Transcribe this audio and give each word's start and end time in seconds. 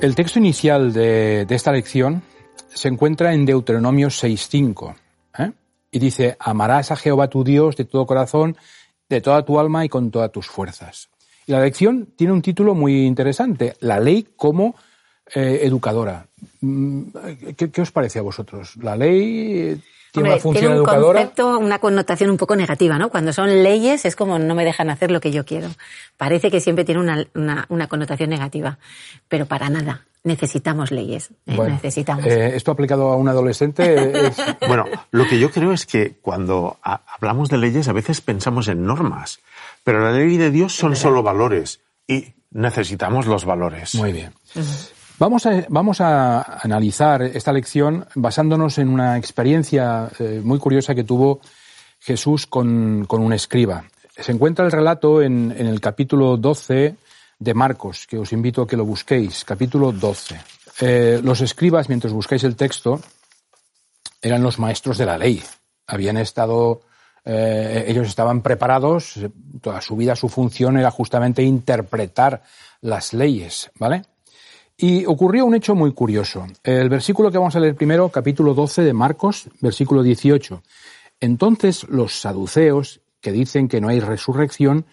El 0.00 0.14
texto 0.14 0.38
inicial 0.38 0.94
de, 0.94 1.46
esta 1.50 1.72
lección 1.72 2.22
se 2.72 2.88
encuentra 2.88 3.34
en 3.34 3.44
Deuteronomio 3.44 4.08
6.5 4.08 4.94
¿eh? 5.38 5.52
y 5.92 5.98
dice, 5.98 6.36
amarás 6.40 6.90
a 6.90 6.96
Jehová 6.96 7.28
tu 7.28 7.44
Dios 7.44 7.76
de 7.76 7.84
todo 7.84 8.06
corazón, 8.06 8.56
de 9.10 9.20
toda 9.20 9.44
tu 9.44 9.60
alma 9.60 9.84
y 9.84 9.90
con 9.90 10.10
todas 10.10 10.32
tus 10.32 10.46
fuerzas. 10.46 11.10
Y 11.46 11.52
la 11.52 11.60
lección 11.60 12.14
tiene 12.16 12.32
un 12.32 12.40
título 12.40 12.74
muy 12.74 13.04
interesante, 13.04 13.74
la 13.80 14.00
ley 14.00 14.26
como 14.36 14.74
eh, 15.34 15.60
educadora. 15.64 16.26
Mm, 16.62 17.02
¿Qué, 17.54 17.82
os 17.82 17.92
parece 17.92 18.20
a 18.20 18.22
vosotros? 18.22 18.76
¿La 18.76 18.96
ley 18.96 19.78
tiene 20.12 20.30
una 20.30 20.38
función 20.38 20.60
tiene 20.60 20.74
un 20.74 20.80
educadora? 20.80 21.20
concepto, 21.20 21.58
una 21.58 21.78
connotación 21.78 22.30
un 22.30 22.36
poco 22.36 22.56
negativa, 22.56 22.98
¿no? 22.98 23.10
Cuando 23.10 23.32
son 23.32 23.62
leyes 23.62 24.04
es 24.04 24.16
como 24.16 24.38
no 24.38 24.54
me 24.54 24.64
dejan 24.64 24.90
hacer 24.90 25.10
lo 25.10 25.20
que 25.20 25.30
yo 25.30 25.44
quiero. 25.44 25.68
Parece 26.16 26.50
que 26.50 26.60
siempre 26.60 26.84
tiene 26.84 27.00
una, 27.00 27.66
una, 27.68 27.86
connotación 27.88 28.30
negativa, 28.30 28.78
pero 29.28 29.46
para 29.46 29.68
nada. 29.70 30.06
Necesitamos 30.22 30.90
leyes. 30.90 31.30
¿eh? 31.46 31.56
necesitamos. 31.56 32.26
Eh, 32.26 32.54
esto 32.54 32.72
aplicado 32.72 33.08
a 33.08 33.16
un 33.16 33.28
adolescente. 33.28 34.26
Es... 34.26 34.36
bueno, 34.68 34.84
lo 35.10 35.26
que 35.26 35.38
yo 35.38 35.50
creo 35.50 35.72
es 35.72 35.86
que 35.86 36.18
cuando 36.20 36.76
hablamos 36.82 37.48
de 37.48 37.56
leyes 37.56 37.88
a 37.88 37.94
veces 37.94 38.20
pensamos 38.20 38.68
en 38.68 38.84
normas, 38.84 39.40
pero 39.82 40.00
la 40.00 40.12
ley 40.12 40.36
de 40.36 40.50
Dios 40.50 40.74
son 40.74 40.94
solo 40.94 41.22
valores 41.22 41.80
y 42.06 42.34
necesitamos 42.50 43.26
los 43.26 43.46
valores. 43.46 43.94
Muy 43.94 44.12
bien. 44.12 44.34
Vamos 45.20 45.44
a, 45.44 45.66
vamos 45.68 46.00
a 46.00 46.60
analizar 46.62 47.20
esta 47.20 47.52
lección 47.52 48.06
basándonos 48.14 48.78
en 48.78 48.88
una 48.88 49.18
experiencia 49.18 50.10
eh, 50.18 50.40
muy 50.42 50.58
curiosa 50.58 50.94
que 50.94 51.04
tuvo 51.04 51.42
Jesús 51.98 52.46
con, 52.46 53.04
con, 53.04 53.20
un 53.20 53.34
escriba. 53.34 53.84
Se 54.16 54.32
encuentra 54.32 54.64
el 54.64 54.72
relato 54.72 55.20
en, 55.20 55.54
en, 55.54 55.66
el 55.66 55.78
capítulo 55.78 56.38
12 56.38 56.96
de 57.38 57.54
Marcos, 57.54 58.06
que 58.06 58.16
os 58.16 58.32
invito 58.32 58.62
a 58.62 58.66
que 58.66 58.78
lo 58.78 58.86
busquéis, 58.86 59.44
capítulo 59.44 59.92
12. 59.92 60.40
Eh, 60.80 61.20
los 61.22 61.42
escribas, 61.42 61.90
mientras 61.90 62.14
buscáis 62.14 62.42
el 62.44 62.56
texto, 62.56 62.98
eran 64.22 64.42
los 64.42 64.58
maestros 64.58 64.96
de 64.96 65.04
la 65.04 65.18
ley. 65.18 65.42
Habían 65.86 66.16
estado, 66.16 66.80
eh, 67.26 67.84
ellos 67.88 68.08
estaban 68.08 68.40
preparados, 68.40 69.20
toda 69.60 69.82
su 69.82 69.96
vida 69.96 70.16
su 70.16 70.30
función 70.30 70.78
era 70.78 70.90
justamente 70.90 71.42
interpretar 71.42 72.42
las 72.80 73.12
leyes, 73.12 73.70
¿vale? 73.78 74.04
Y 74.82 75.04
ocurrió 75.04 75.44
un 75.44 75.54
hecho 75.54 75.74
muy 75.74 75.92
curioso. 75.92 76.46
El 76.64 76.88
versículo 76.88 77.30
que 77.30 77.36
vamos 77.36 77.54
a 77.54 77.60
leer 77.60 77.74
primero, 77.74 78.08
capítulo 78.08 78.54
12 78.54 78.80
de 78.80 78.94
Marcos, 78.94 79.46
versículo 79.60 80.02
18. 80.02 80.62
Entonces 81.20 81.84
los 81.90 82.18
saduceos, 82.18 83.00
que 83.20 83.30
dicen 83.30 83.68
que 83.68 83.82
no 83.82 83.88
hay 83.88 84.00
resurrección, 84.00 84.86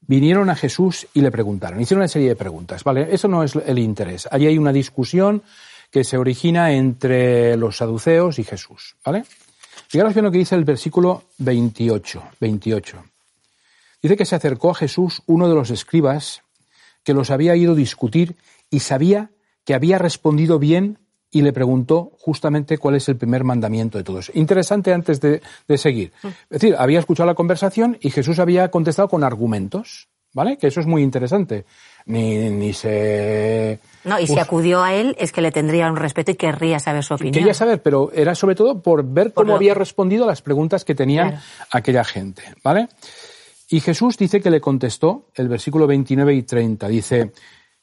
vinieron 0.00 0.48
a 0.48 0.56
Jesús 0.56 1.06
y 1.12 1.20
le 1.20 1.30
preguntaron. 1.30 1.78
Hicieron 1.78 2.00
una 2.00 2.08
serie 2.08 2.28
de 2.28 2.36
preguntas, 2.36 2.82
¿vale? 2.82 3.08
Eso 3.10 3.28
no 3.28 3.42
es 3.42 3.54
el 3.56 3.78
interés. 3.78 4.26
Allí 4.30 4.46
hay 4.46 4.56
una 4.56 4.72
discusión 4.72 5.42
que 5.90 6.02
se 6.02 6.16
origina 6.16 6.72
entre 6.72 7.58
los 7.58 7.76
saduceos 7.76 8.38
y 8.38 8.44
Jesús, 8.44 8.96
¿vale? 9.04 9.24
Fijaros 9.88 10.14
bien 10.14 10.24
lo 10.24 10.30
que 10.30 10.38
dice 10.38 10.54
el 10.54 10.64
versículo 10.64 11.24
28, 11.36 12.22
28. 12.40 13.04
Dice 14.00 14.16
que 14.16 14.24
se 14.24 14.34
acercó 14.34 14.70
a 14.70 14.74
Jesús 14.74 15.22
uno 15.26 15.46
de 15.46 15.54
los 15.54 15.70
escribas 15.70 16.40
que 17.04 17.12
los 17.12 17.30
había 17.30 17.54
ido 17.54 17.74
discutir 17.74 18.34
y 18.70 18.80
sabía 18.80 19.30
que 19.64 19.74
había 19.74 19.98
respondido 19.98 20.58
bien 20.58 20.98
y 21.30 21.42
le 21.42 21.52
preguntó 21.52 22.12
justamente 22.18 22.78
cuál 22.78 22.94
es 22.94 23.08
el 23.08 23.16
primer 23.16 23.44
mandamiento 23.44 23.98
de 23.98 24.04
todos. 24.04 24.30
Interesante 24.34 24.92
antes 24.92 25.20
de, 25.20 25.42
seguir. 25.76 26.12
Mm. 26.22 26.26
Es 26.26 26.60
decir, 26.60 26.76
había 26.78 26.98
escuchado 26.98 27.26
la 27.26 27.34
conversación 27.34 27.98
y 28.00 28.10
Jesús 28.10 28.38
había 28.38 28.70
contestado 28.70 29.08
con 29.08 29.24
argumentos, 29.24 30.08
¿vale? 30.32 30.56
Que 30.56 30.68
eso 30.68 30.80
es 30.80 30.86
muy 30.86 31.02
interesante. 31.02 31.66
Ni, 32.06 32.50
ni 32.50 32.72
se... 32.72 33.80
No, 34.04 34.20
y 34.20 34.26
si 34.28 34.38
acudió 34.38 34.82
a 34.82 34.94
él 34.94 35.16
es 35.18 35.32
que 35.32 35.42
le 35.42 35.50
tendría 35.50 35.90
un 35.90 35.96
respeto 35.96 36.30
y 36.30 36.36
querría 36.36 36.78
saber 36.78 37.02
su 37.02 37.14
opinión. 37.14 37.34
Quería 37.34 37.54
saber, 37.54 37.82
pero 37.82 38.12
era 38.14 38.34
sobre 38.34 38.54
todo 38.54 38.80
por 38.80 39.04
ver 39.04 39.32
cómo 39.32 39.56
había 39.56 39.74
respondido 39.74 40.24
a 40.24 40.28
las 40.28 40.40
preguntas 40.42 40.84
que 40.84 40.94
tenían 40.94 41.40
aquella 41.72 42.04
gente, 42.04 42.42
¿vale? 42.62 42.88
Y 43.68 43.80
Jesús 43.80 44.16
dice 44.16 44.40
que 44.40 44.50
le 44.50 44.60
contestó, 44.60 45.26
el 45.34 45.48
versículo 45.48 45.88
29 45.88 46.34
y 46.34 46.42
30, 46.44 46.86
dice, 46.86 47.32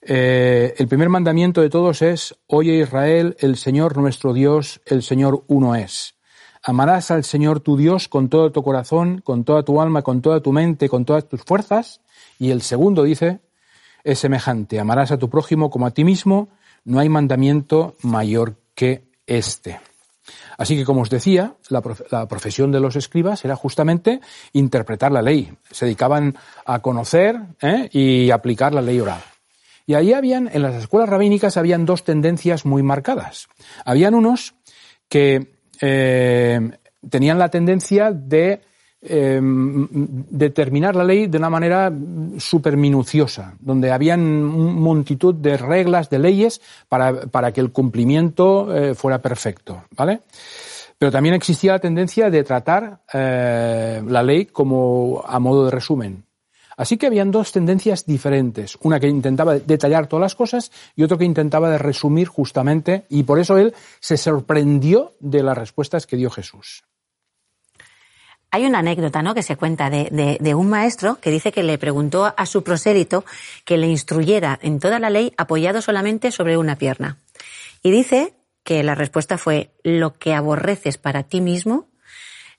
eh, 0.06 0.74
el 0.78 0.88
primer 0.88 1.10
mandamiento 1.10 1.62
de 1.62 1.70
todos 1.70 2.02
es, 2.02 2.36
oye 2.48 2.80
Israel, 2.80 3.36
el 3.40 3.58
Señor 3.58 3.98
nuestro 3.98 4.34
Dios, 4.34 4.82
el 4.86 5.02
Señor 5.04 5.44
uno 5.48 5.76
es. 5.76 6.16
Amarás 6.62 7.12
al 7.12 7.24
Señor 7.24 7.60
tu 7.60 7.78
Dios 7.78 8.08
con 8.08 8.30
todo 8.30 8.52
tu 8.52 8.64
corazón, 8.64 9.22
con 9.22 9.44
toda 9.44 9.64
tu 9.64 9.82
alma, 9.82 10.02
con 10.02 10.22
toda 10.22 10.42
tu 10.42 10.52
mente, 10.52 10.90
con 10.90 11.06
todas 11.06 11.28
tus 11.28 11.42
fuerzas. 11.44 12.02
Y 12.40 12.52
el 12.52 12.62
segundo 12.62 13.04
dice, 13.04 13.42
es 14.04 14.20
semejante, 14.20 14.80
amarás 14.80 15.12
a 15.12 15.18
tu 15.18 15.30
prójimo 15.30 15.70
como 15.70 15.86
a 15.86 15.92
ti 15.92 16.04
mismo, 16.04 16.50
no 16.86 17.00
hay 17.00 17.10
mandamiento 17.10 17.96
mayor 18.02 18.56
que 18.76 19.04
este. 19.28 19.80
Así 20.58 20.78
que, 20.78 20.86
como 20.86 21.02
os 21.02 21.10
decía, 21.10 21.56
la, 21.70 21.82
profesión 21.82 22.72
de 22.72 22.80
los 22.80 22.96
escribas 22.96 23.44
era 23.44 23.56
justamente 23.56 24.22
interpretar 24.54 25.12
la 25.12 25.22
ley. 25.22 25.54
Se 25.72 25.86
dedicaban 25.86 26.38
a 26.66 26.80
conocer 26.80 27.42
¿eh? 27.62 27.90
y 27.92 28.32
aplicar 28.32 28.74
la 28.74 28.82
ley 28.82 29.00
oral. 29.00 29.22
Y 29.86 29.96
ahí 29.96 30.14
habían, 30.14 30.50
en 30.52 30.62
las 30.62 30.76
escuelas 30.76 31.10
rabínicas, 31.10 31.58
habían 31.58 31.86
dos 31.86 32.04
tendencias 32.04 32.66
muy 32.66 32.84
marcadas. 32.84 33.48
Habían 33.86 34.16
unos 34.16 34.56
que 35.10 35.54
eh, 35.82 36.72
tenían 37.10 37.38
la 37.38 37.50
tendencia 37.50 38.12
de 38.12 38.62
em, 39.02 39.88
determinar 40.30 40.96
la 40.96 41.04
ley 41.04 41.28
de 41.28 41.38
una 41.38 41.50
manera 41.50 41.92
súper 42.38 42.78
minuciosa, 42.78 43.56
donde 43.60 43.92
habían 43.92 44.44
multitud 44.44 45.36
de 45.36 45.58
reglas, 45.58 46.10
de 46.10 46.20
leyes, 46.20 46.62
para, 46.88 47.52
que 47.52 47.60
el 47.60 47.72
cumplimiento 47.72 48.74
eh, 48.74 48.96
fuera 48.96 49.22
perfecto, 49.22 49.84
¿vale? 49.98 50.22
Pero 50.98 51.12
también 51.12 51.36
existía 51.36 51.74
la 51.74 51.80
tendencia 51.80 52.30
de 52.30 52.44
tratar 52.44 53.02
eh, 53.14 54.02
la 54.08 54.24
ley 54.24 54.46
como 54.46 55.22
a 55.28 55.38
modo 55.40 55.66
de 55.66 55.72
resumen. 55.72 56.24
Así 56.78 56.98
que 56.98 57.08
habían 57.08 57.32
dos 57.32 57.52
tendencias 57.52 58.06
diferentes, 58.06 58.78
una 58.82 59.00
que 59.00 59.08
intentaba 59.08 59.56
detallar 59.60 60.08
todas 60.08 60.22
las 60.22 60.36
cosas 60.36 60.72
y 60.96 61.04
otra 61.04 61.18
que 61.18 61.26
intentaba 61.26 61.70
de 61.70 61.78
resumir 61.78 62.28
justamente, 62.28 63.06
y 63.10 63.24
por 63.24 63.40
eso 63.40 63.58
él 63.58 63.74
se 64.00 64.18
sorprendió 64.18 65.14
de 65.20 65.44
las 65.44 65.58
respuestas 65.58 66.08
que 66.08 66.18
dio 66.18 66.30
Jesús. 66.30 66.84
Hay 68.52 68.66
una 68.66 68.80
anécdota 68.80 69.24
¿no? 69.24 69.34
que 69.34 69.42
se 69.42 69.56
cuenta 69.56 69.90
de, 69.90 70.38
de, 70.40 70.54
un 70.54 70.70
maestro 70.70 71.18
que 71.20 71.32
dice 71.32 71.52
que 71.52 71.64
le 71.64 71.80
preguntó 71.80 72.32
a 72.38 72.46
su 72.46 72.64
prosélito 72.64 73.26
que 73.66 73.80
le 73.80 73.88
instruyera 73.88 74.60
en 74.62 74.80
toda 74.80 75.00
la 75.00 75.10
ley 75.10 75.34
apoyado 75.38 75.82
solamente 75.82 76.32
sobre 76.32 76.56
una 76.56 76.76
pierna. 76.76 77.18
Y 77.82 77.90
dice 77.90 78.36
que 78.64 78.84
la 78.84 78.94
respuesta 78.94 79.40
fue, 79.40 79.72
lo 79.84 80.20
que 80.20 80.36
aborreces 80.36 81.00
para 81.00 81.24
ti 81.24 81.42
mismo, 81.42 81.88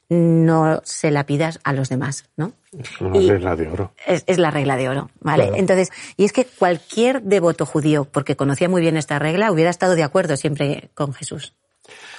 no 0.09 0.81
se 0.85 1.11
la 1.11 1.25
pidas 1.25 1.61
a 1.65 1.73
los 1.73 1.89
demás, 1.89 2.29
¿no? 2.37 2.53
Es 2.73 3.01
la 3.01 3.11
regla 3.11 3.56
de 3.56 3.69
oro. 3.69 3.93
Es, 4.06 4.39
la 4.39 4.51
regla 4.51 4.77
de 4.77 4.89
oro, 4.89 5.11
¿vale? 5.21 5.53
Entonces, 5.55 5.91
y 6.17 6.25
es 6.25 6.33
que 6.33 6.45
cualquier 6.45 7.23
devoto 7.23 7.67
judío, 7.67 8.05
porque 8.05 8.37
conocía 8.37 8.69
muy 8.69 8.81
bien 8.81 8.97
esta 8.97 9.19
regla, 9.19 9.51
hubiera 9.51 9.71
estado 9.71 9.95
de 9.95 10.03
acuerdo 10.03 10.37
siempre 10.37 10.91
con 10.95 11.12
Jesús. 11.12 11.55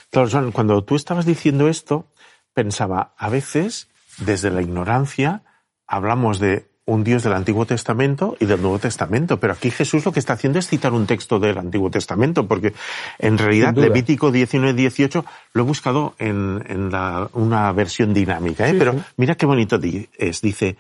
Claro, 0.10 0.52
cuando 0.52 0.84
tú 0.84 0.96
estabas 0.96 1.26
diciendo 1.26 1.68
esto, 1.68 2.08
pensaba, 2.54 3.14
a 3.18 3.30
veces, 3.30 3.90
desde 4.18 4.50
la 4.50 4.62
ignorancia, 4.62 5.44
hablamos 5.88 6.40
de 6.40 6.70
un 6.86 7.04
Dios 7.04 7.24
del 7.24 7.34
Antiguo 7.34 7.66
Testamento 7.66 8.38
y 8.40 8.46
del 8.46 8.62
Nuevo 8.62 8.78
Testamento, 8.78 9.40
pero 9.40 9.54
aquí 9.54 9.72
Jesús 9.72 10.06
lo 10.06 10.12
que 10.12 10.20
está 10.20 10.34
haciendo 10.34 10.60
es 10.60 10.68
citar 10.68 10.94
un 10.94 11.08
texto 11.08 11.40
del 11.40 11.58
Antiguo 11.58 11.90
Testamento, 11.90 12.48
porque 12.48 12.74
en 13.18 13.38
realidad 13.40 13.76
Levítico 13.76 14.32
19-18 14.32 15.26
lo 15.54 15.62
he 15.64 15.66
buscado 15.66 16.14
en, 16.20 16.64
en 16.68 16.92
la, 16.92 17.28
una 17.34 17.72
versión 17.72 18.14
dinámica, 18.14 18.70
¿eh? 18.70 18.76
pero 18.78 18.96
mira 19.18 19.36
qué 19.36 19.48
bonito 19.48 19.80
es, 20.18 20.42
dice, 20.42 20.78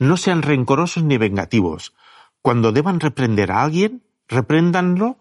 no 0.00 0.16
sean 0.16 0.42
rencorosos 0.42 1.04
ni 1.04 1.16
vengativos. 1.16 1.94
Cuando 2.42 2.72
deban 2.72 2.98
reprender 2.98 3.52
a 3.52 3.62
alguien, 3.62 4.02
repréndanlo, 4.28 5.16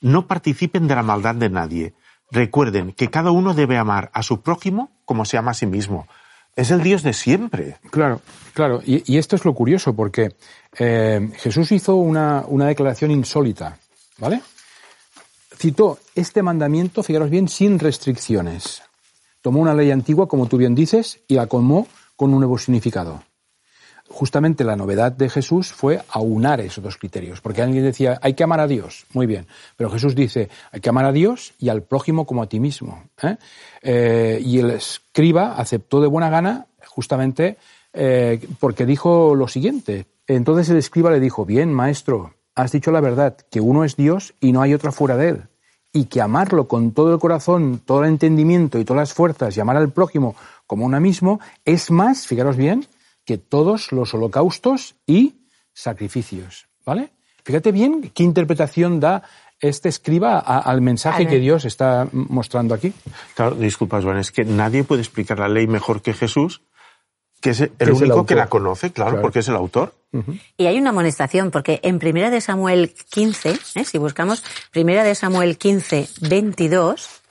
no 0.00 0.26
participen 0.26 0.86
de 0.86 0.94
la 0.94 1.02
maldad 1.02 1.34
de 1.34 1.50
nadie. 1.50 1.94
Recuerden 2.30 2.92
que 2.92 3.10
cada 3.10 3.32
uno 3.32 3.54
debe 3.54 3.76
amar 3.76 4.10
a 4.12 4.22
su 4.22 4.40
prójimo 4.40 4.92
como 5.04 5.24
se 5.24 5.36
ama 5.36 5.50
a 5.52 5.54
sí 5.54 5.66
mismo. 5.66 6.06
Es 6.56 6.70
el 6.70 6.82
Dios 6.82 7.02
de 7.02 7.12
siempre. 7.12 7.78
Claro, 7.90 8.20
claro. 8.52 8.80
Y, 8.84 9.18
esto 9.18 9.36
es 9.36 9.44
lo 9.44 9.54
curioso, 9.54 9.94
porque 9.94 10.34
eh, 10.78 11.30
Jesús 11.36 11.72
hizo 11.72 11.96
una, 11.96 12.44
una 12.46 12.66
declaración 12.66 13.10
insólita, 13.10 13.78
¿vale? 14.18 14.40
Citó 15.56 15.98
este 16.14 16.42
mandamiento, 16.42 17.02
fijaros 17.02 17.30
bien, 17.30 17.48
sin 17.48 17.78
restricciones. 17.78 18.82
Tomó 19.42 19.60
una 19.60 19.74
ley 19.74 19.90
antigua, 19.90 20.28
como 20.28 20.46
tú 20.46 20.56
bien 20.56 20.74
dices, 20.74 21.20
y 21.28 21.34
la 21.34 21.46
colmó 21.46 21.88
con 22.16 22.32
un 22.32 22.38
nuevo 22.38 22.58
significado 22.58 23.22
justamente 24.08 24.64
la 24.64 24.76
novedad 24.76 25.12
de 25.12 25.28
Jesús 25.28 25.72
fue 25.72 26.02
aunar 26.08 26.60
esos 26.60 26.84
dos 26.84 26.96
criterios, 26.96 27.40
porque 27.40 27.62
alguien 27.62 27.84
decía, 27.84 28.18
hay 28.22 28.34
que 28.34 28.44
amar 28.44 28.60
a 28.60 28.66
Dios, 28.66 29.06
muy 29.12 29.26
bien, 29.26 29.46
pero 29.76 29.90
Jesús 29.90 30.14
dice, 30.14 30.48
hay 30.72 30.80
que 30.80 30.88
amar 30.88 31.04
a 31.04 31.12
Dios 31.12 31.54
y 31.58 31.68
al 31.68 31.82
prójimo 31.82 32.26
como 32.26 32.42
a 32.42 32.48
ti 32.48 32.60
mismo. 32.60 33.04
¿eh? 33.22 33.36
Eh, 33.82 34.42
y 34.44 34.58
el 34.58 34.70
escriba 34.70 35.54
aceptó 35.56 36.00
de 36.00 36.06
buena 36.06 36.30
gana 36.30 36.66
justamente 36.86 37.56
eh, 37.92 38.46
porque 38.60 38.86
dijo 38.86 39.34
lo 39.34 39.48
siguiente. 39.48 40.06
Entonces 40.26 40.68
el 40.70 40.76
escriba 40.76 41.10
le 41.10 41.20
dijo, 41.20 41.44
bien, 41.44 41.72
maestro, 41.72 42.34
has 42.54 42.72
dicho 42.72 42.90
la 42.90 43.00
verdad, 43.00 43.36
que 43.50 43.60
uno 43.60 43.84
es 43.84 43.96
Dios 43.96 44.34
y 44.40 44.52
no 44.52 44.62
hay 44.62 44.74
otra 44.74 44.92
fuera 44.92 45.16
de 45.16 45.28
él. 45.30 45.42
Y 45.92 46.06
que 46.06 46.20
amarlo 46.20 46.66
con 46.66 46.92
todo 46.92 47.12
el 47.12 47.20
corazón, 47.20 47.80
todo 47.84 48.02
el 48.02 48.08
entendimiento 48.08 48.78
y 48.78 48.84
todas 48.84 49.02
las 49.02 49.14
fuerzas 49.14 49.56
y 49.56 49.60
amar 49.60 49.76
al 49.76 49.92
prójimo 49.92 50.34
como 50.66 50.86
uno 50.86 51.00
mismo 51.00 51.40
es 51.64 51.90
más, 51.90 52.26
fijaros 52.26 52.56
bien, 52.56 52.86
que 53.24 53.38
todos 53.38 53.92
los 53.92 54.14
holocaustos 54.14 54.96
y 55.06 55.34
sacrificios. 55.72 56.68
¿Vale? 56.84 57.10
Fíjate 57.44 57.72
bien 57.72 58.10
qué 58.14 58.22
interpretación 58.22 59.00
da 59.00 59.22
este 59.60 59.88
escriba 59.88 60.38
al 60.38 60.80
mensaje 60.80 61.26
que 61.26 61.38
Dios 61.38 61.64
está 61.64 62.08
mostrando 62.12 62.74
aquí. 62.74 62.92
Claro, 63.34 63.54
disculpa, 63.54 64.00
Juan, 64.02 64.18
es 64.18 64.30
que 64.30 64.44
nadie 64.44 64.84
puede 64.84 65.02
explicar 65.02 65.38
la 65.38 65.48
ley 65.48 65.66
mejor 65.66 66.02
que 66.02 66.12
Jesús, 66.12 66.62
que 67.40 67.50
es 67.50 67.60
el 67.60 67.92
único 67.92 68.26
que 68.26 68.34
la 68.34 68.48
conoce, 68.48 68.92
claro, 68.92 69.20
porque 69.20 69.38
es 69.38 69.48
el 69.48 69.56
autor. 69.56 69.94
Y 70.56 70.66
hay 70.66 70.78
una 70.78 70.90
amonestación, 70.90 71.50
porque 71.50 71.80
en 71.82 71.98
Primera 71.98 72.30
de 72.30 72.40
Samuel 72.40 72.94
15, 73.10 73.58
¿eh? 73.74 73.84
si 73.84 73.98
buscamos 73.98 74.44
Primera 74.70 75.02
de 75.02 75.14
Samuel 75.14 75.56
15, 75.56 76.08
22, 76.22 77.22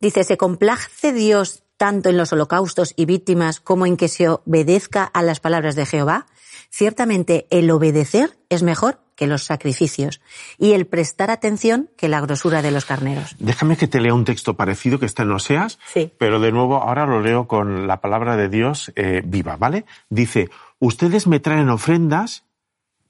dice, 0.00 0.24
se 0.24 0.36
complace 0.36 1.12
Dios 1.12 1.62
tanto 1.78 2.10
en 2.10 2.18
los 2.18 2.32
holocaustos 2.32 2.92
y 2.96 3.06
víctimas 3.06 3.60
como 3.60 3.86
en 3.86 3.96
que 3.96 4.08
se 4.08 4.28
obedezca 4.28 5.04
a 5.04 5.22
las 5.22 5.40
palabras 5.40 5.76
de 5.76 5.86
Jehová, 5.86 6.26
ciertamente 6.70 7.46
el 7.50 7.70
obedecer 7.70 8.36
es 8.50 8.62
mejor 8.62 9.00
que 9.14 9.26
los 9.26 9.44
sacrificios 9.44 10.20
y 10.58 10.72
el 10.72 10.86
prestar 10.86 11.30
atención 11.30 11.90
que 11.96 12.08
la 12.08 12.20
grosura 12.20 12.62
de 12.62 12.70
los 12.70 12.84
carneros. 12.84 13.34
Déjame 13.38 13.76
que 13.76 13.88
te 13.88 14.00
lea 14.00 14.14
un 14.14 14.24
texto 14.24 14.54
parecido 14.54 15.00
que 15.00 15.06
está 15.06 15.24
en 15.24 15.32
Oseas, 15.32 15.78
sí. 15.92 16.12
pero 16.18 16.38
de 16.38 16.52
nuevo 16.52 16.76
ahora 16.76 17.06
lo 17.06 17.20
leo 17.20 17.48
con 17.48 17.88
la 17.88 18.00
palabra 18.00 18.36
de 18.36 18.48
Dios 18.48 18.92
eh, 18.94 19.22
viva, 19.24 19.56
¿vale? 19.56 19.86
Dice, 20.08 20.50
ustedes 20.78 21.26
me 21.26 21.40
traen 21.40 21.68
ofrendas, 21.68 22.44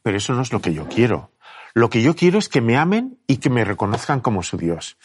pero 0.03 0.17
eso 0.17 0.33
no 0.33 0.43
es 0.43 0.53
lo 0.53 0.63
que 0.63 0.73
yo 0.73 0.89
quiero. 0.89 1.31
Lo 1.75 1.91
que 1.91 2.01
yo 2.01 2.17
quiero 2.17 2.39
es 2.39 2.49
que 2.49 2.63
me 2.63 2.79
amen 2.79 3.19
y 3.27 3.37
que 3.37 3.51
me 3.51 3.65
reconozcan 3.65 4.21
como 4.21 4.43
su 4.43 4.57
Dios. 4.57 4.97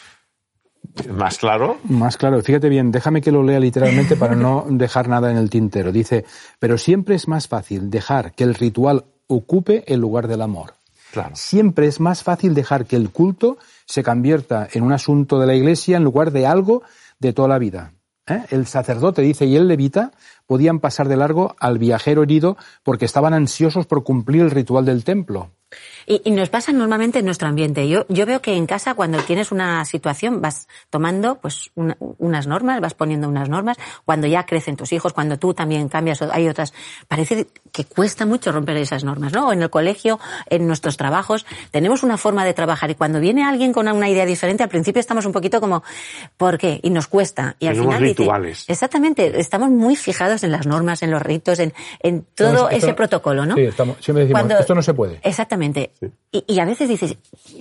¿Más 1.11 1.37
claro? 1.37 1.77
Más 1.83 2.17
claro. 2.17 2.41
Fíjate 2.41 2.69
bien, 2.69 2.91
déjame 2.91 3.21
que 3.21 3.31
lo 3.31 3.43
lea 3.43 3.59
literalmente 3.59 4.15
para 4.15 4.35
no 4.35 4.65
dejar 4.69 5.07
nada 5.07 5.31
en 5.31 5.37
el 5.37 5.49
tintero. 5.49 5.91
Dice, 5.91 6.25
pero 6.59 6.77
siempre 6.77 7.15
es 7.15 7.27
más 7.27 7.47
fácil 7.47 7.89
dejar 7.89 8.33
que 8.33 8.43
el 8.43 8.53
ritual 8.55 9.05
ocupe 9.27 9.83
el 9.87 9.99
lugar 9.99 10.27
del 10.27 10.41
amor. 10.41 10.75
Claro. 11.11 11.35
Siempre 11.35 11.87
es 11.87 11.99
más 11.99 12.23
fácil 12.23 12.53
dejar 12.53 12.85
que 12.85 12.95
el 12.95 13.09
culto 13.09 13.57
se 13.85 14.03
convierta 14.03 14.67
en 14.71 14.83
un 14.83 14.93
asunto 14.93 15.39
de 15.39 15.47
la 15.47 15.55
iglesia 15.55 15.97
en 15.97 16.03
lugar 16.03 16.31
de 16.31 16.47
algo 16.47 16.83
de 17.19 17.33
toda 17.33 17.47
la 17.47 17.59
vida. 17.59 17.93
¿Eh? 18.25 18.43
El 18.51 18.67
sacerdote, 18.67 19.21
dice, 19.21 19.45
y 19.45 19.55
el 19.55 19.67
levita 19.67 20.11
podían 20.47 20.79
pasar 20.79 21.07
de 21.07 21.17
largo 21.17 21.55
al 21.59 21.77
viajero 21.77 22.23
herido 22.23 22.57
porque 22.83 23.05
estaban 23.05 23.33
ansiosos 23.33 23.85
por 23.85 24.03
cumplir 24.03 24.41
el 24.41 24.51
ritual 24.51 24.85
del 24.85 25.03
templo. 25.03 25.51
Y, 26.05 26.31
nos 26.31 26.49
pasa 26.49 26.71
normalmente 26.71 27.19
en 27.19 27.25
nuestro 27.25 27.47
ambiente. 27.47 27.87
Yo, 27.87 28.05
yo 28.09 28.25
veo 28.25 28.41
que 28.41 28.55
en 28.55 28.65
casa 28.65 28.93
cuando 28.93 29.19
tienes 29.19 29.51
una 29.51 29.85
situación 29.85 30.41
vas 30.41 30.67
tomando 30.89 31.35
pues 31.35 31.71
unas 31.75 32.47
normas, 32.47 32.81
vas 32.81 32.93
poniendo 32.93 33.29
unas 33.29 33.49
normas. 33.49 33.77
Cuando 34.05 34.27
ya 34.27 34.45
crecen 34.45 34.75
tus 34.75 34.91
hijos, 34.91 35.13
cuando 35.13 35.37
tú 35.37 35.53
también 35.53 35.89
cambias, 35.89 36.21
hay 36.21 36.47
otras. 36.47 36.73
Parece 37.07 37.47
que 37.71 37.85
cuesta 37.85 38.25
mucho 38.25 38.51
romper 38.51 38.77
esas 38.77 39.03
normas, 39.03 39.33
¿no? 39.33 39.47
O 39.47 39.53
en 39.53 39.61
el 39.61 39.69
colegio, 39.69 40.19
en 40.49 40.67
nuestros 40.67 40.97
trabajos, 40.97 41.45
tenemos 41.71 42.03
una 42.03 42.17
forma 42.17 42.45
de 42.45 42.53
trabajar 42.53 42.91
y 42.91 42.95
cuando 42.95 43.19
viene 43.19 43.43
alguien 43.43 43.73
con 43.73 43.87
una 43.87 44.09
idea 44.09 44.25
diferente, 44.25 44.63
al 44.63 44.69
principio 44.69 44.99
estamos 44.99 45.25
un 45.25 45.31
poquito 45.31 45.59
como, 45.61 45.83
¿por 46.37 46.57
qué? 46.57 46.79
Y 46.83 46.89
nos 46.89 47.07
cuesta. 47.07 47.55
Y 47.59 47.67
al 47.67 47.75
final 47.75 48.01
rituales. 48.01 48.65
exactamente, 48.67 49.39
estamos 49.39 49.69
muy 49.69 49.95
fijados 49.95 50.43
en 50.43 50.51
las 50.51 50.67
normas, 50.67 51.03
en 51.03 51.11
los 51.11 51.21
ritos, 51.21 51.59
en, 51.59 51.73
en 51.99 52.25
todo 52.35 52.69
ese 52.69 52.93
protocolo, 52.93 53.45
¿no? 53.45 53.55
Sí, 53.55 53.61
estamos, 53.61 53.97
siempre 53.99 54.25
decimos, 54.25 54.59
esto 54.59 54.75
no 54.75 54.81
se 54.81 54.93
puede. 54.93 55.19
Exactamente. 55.23 55.62
Y, 56.31 56.59
a 56.59 56.65
veces 56.65 56.89
dices, 56.89 57.15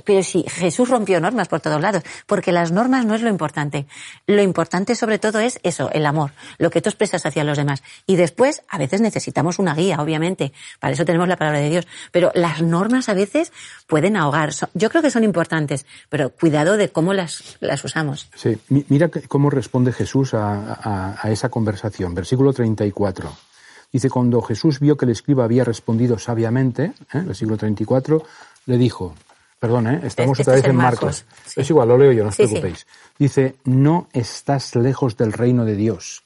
pero 0.04 0.22
si 0.22 0.44
Jesús 0.49 0.88
rompió 0.88 1.20
normas 1.20 1.49
por 1.49 1.60
todos 1.60 1.81
lados, 1.81 2.02
porque 2.26 2.52
las 2.52 2.72
normas 2.72 3.04
no 3.04 3.14
es 3.14 3.20
lo 3.20 3.28
importante. 3.28 3.87
Lo 4.26 4.40
importante 4.40 4.94
sobre 4.94 5.19
todo 5.19 5.40
es 5.40 5.60
eso, 5.62 5.90
el 5.93 6.06
amor, 6.06 6.32
lo 6.56 6.70
que 6.70 6.81
tú 6.81 6.88
expresas 6.88 7.26
hacia 7.26 7.44
los 7.44 7.58
demás. 7.58 7.82
Y 8.06 8.16
después, 8.16 8.62
a 8.69 8.78
veces 8.78 9.02
necesitamos 9.02 9.58
una 9.58 9.75
guía, 9.75 10.00
obviamente. 10.00 10.54
Para 10.81 10.94
eso 10.94 11.04
tenemos 11.04 11.28
la 11.28 11.37
palabra 11.37 11.60
de 11.60 11.69
Dios. 11.69 11.87
Pero 12.12 12.32
las 12.34 12.62
normas 12.62 13.10
a 13.10 13.14
veces 13.14 13.52
pueden 13.87 14.16
ahogar. 14.16 14.52
Yo 14.72 14.88
creo 14.88 15.02
que 15.02 15.10
son 15.10 15.22
importantes, 15.22 15.84
pero 16.08 16.31
cuidado 16.31 16.78
de 16.78 16.88
cómo 16.88 17.12
las, 17.12 17.58
las 17.60 17.84
usamos. 17.84 18.31
Sí, 18.34 18.56
mira 18.69 19.10
cómo 19.28 19.50
responde 19.50 19.93
Jesús 19.93 20.32
a, 20.32 21.19
a 21.22 21.31
esa 21.31 21.50
conversación. 21.50 22.14
Versículo 22.14 22.55
34. 22.55 23.52
Dice, 23.93 24.08
cuando 24.08 24.41
Jesús 24.41 24.81
vio 24.81 24.96
que 24.96 25.05
el 25.05 25.11
escriba 25.11 25.44
había 25.44 25.65
respondido 25.65 26.19
sabiamente, 26.19 26.93
¿eh? 27.13 27.20
versículo 27.20 27.58
34, 27.58 28.22
le 28.67 28.79
dijo, 28.79 29.15
perdón, 29.58 29.87
¿eh? 29.89 30.01
estamos 30.05 30.41
otra 30.41 30.55
vez 30.55 30.65
en 30.65 30.77
Marcos. 30.77 31.27
Es 31.55 31.69
igual, 31.69 31.89
lo 31.89 31.99
leo 31.99 32.13
yo, 32.13 32.22
no 32.22 32.31
os 32.31 32.37
preocupéis. 32.37 32.87
Dice, 33.19 33.56
no 33.65 34.08
estás 34.13 34.75
lejos 34.77 35.17
del 35.19 35.34
reino 35.34 35.67
de 35.67 35.77
Dios. 35.77 36.25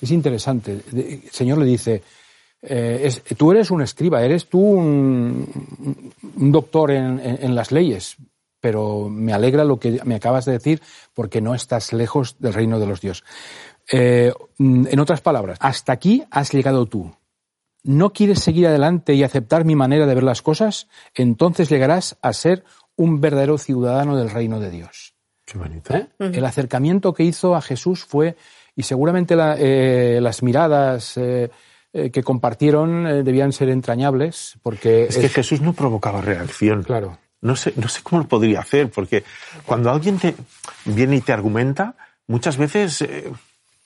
Es 0.00 0.12
interesante. 0.12 0.80
El 0.92 1.22
Señor 1.32 1.58
le 1.58 1.64
dice, 1.64 2.02
eh, 2.62 3.12
tú 3.36 3.52
eres 3.52 3.70
un 3.70 3.82
escriba, 3.82 4.22
eres 4.22 4.46
tú 4.46 4.60
un, 4.60 6.12
doctor 6.36 6.92
en, 6.92 7.54
las 7.54 7.72
leyes, 7.72 8.16
pero 8.60 9.08
me 9.08 9.32
alegra 9.32 9.64
lo 9.64 9.78
que 9.78 10.00
me 10.04 10.14
acabas 10.14 10.44
de 10.44 10.52
decir 10.52 10.80
porque 11.14 11.40
no 11.40 11.54
estás 11.54 11.92
lejos 11.92 12.36
del 12.38 12.54
reino 12.54 12.78
de 12.78 12.86
los 12.86 13.00
dioses. 13.00 13.24
Eh, 13.90 14.32
en 14.58 15.00
otras 15.00 15.20
palabras, 15.20 15.58
hasta 15.60 15.92
aquí 15.92 16.24
has 16.30 16.52
llegado 16.52 16.86
tú. 16.86 17.14
¿No 17.84 18.12
quieres 18.12 18.40
seguir 18.40 18.66
adelante 18.66 19.14
y 19.14 19.22
aceptar 19.22 19.64
mi 19.64 19.76
manera 19.76 20.06
de 20.06 20.14
ver 20.14 20.24
las 20.24 20.42
cosas? 20.42 20.88
Entonces 21.14 21.70
llegarás 21.70 22.18
a 22.20 22.32
ser 22.32 22.64
un 22.96 23.20
verdadero 23.20 23.56
ciudadano 23.56 24.16
del 24.16 24.30
reino 24.30 24.60
de 24.60 24.70
Dios. 24.70 25.14
Qué 25.46 25.56
bonito. 25.56 25.94
¿Eh? 25.94 26.08
El 26.18 26.44
acercamiento 26.44 27.14
que 27.14 27.22
hizo 27.22 27.54
a 27.54 27.62
Jesús 27.62 28.04
fue, 28.04 28.36
y 28.76 28.82
seguramente 28.82 29.34
eh, 29.38 30.20
las 30.20 30.42
miradas 30.42 31.14
que 31.14 32.22
compartieron 32.22 33.24
debían 33.24 33.52
ser 33.52 33.70
entrañables, 33.70 34.58
porque... 34.62 35.04
Es, 35.04 35.16
que 35.16 35.28
Jesús 35.28 35.62
no 35.62 35.72
provocaba 35.72 36.20
reacción. 36.20 36.82
Claro. 36.82 37.18
No 37.40 37.56
sé, 37.56 37.72
no 37.76 37.88
sé 37.88 38.02
cómo 38.02 38.22
lo 38.22 38.28
podría 38.28 38.60
hacer, 38.60 38.90
porque 38.90 39.24
cuando 39.64 39.90
alguien 39.90 40.18
te 40.18 40.34
viene 40.84 41.16
y 41.16 41.20
te 41.22 41.32
argumenta, 41.32 41.94
muchas 42.26 42.56
veces 42.58 43.02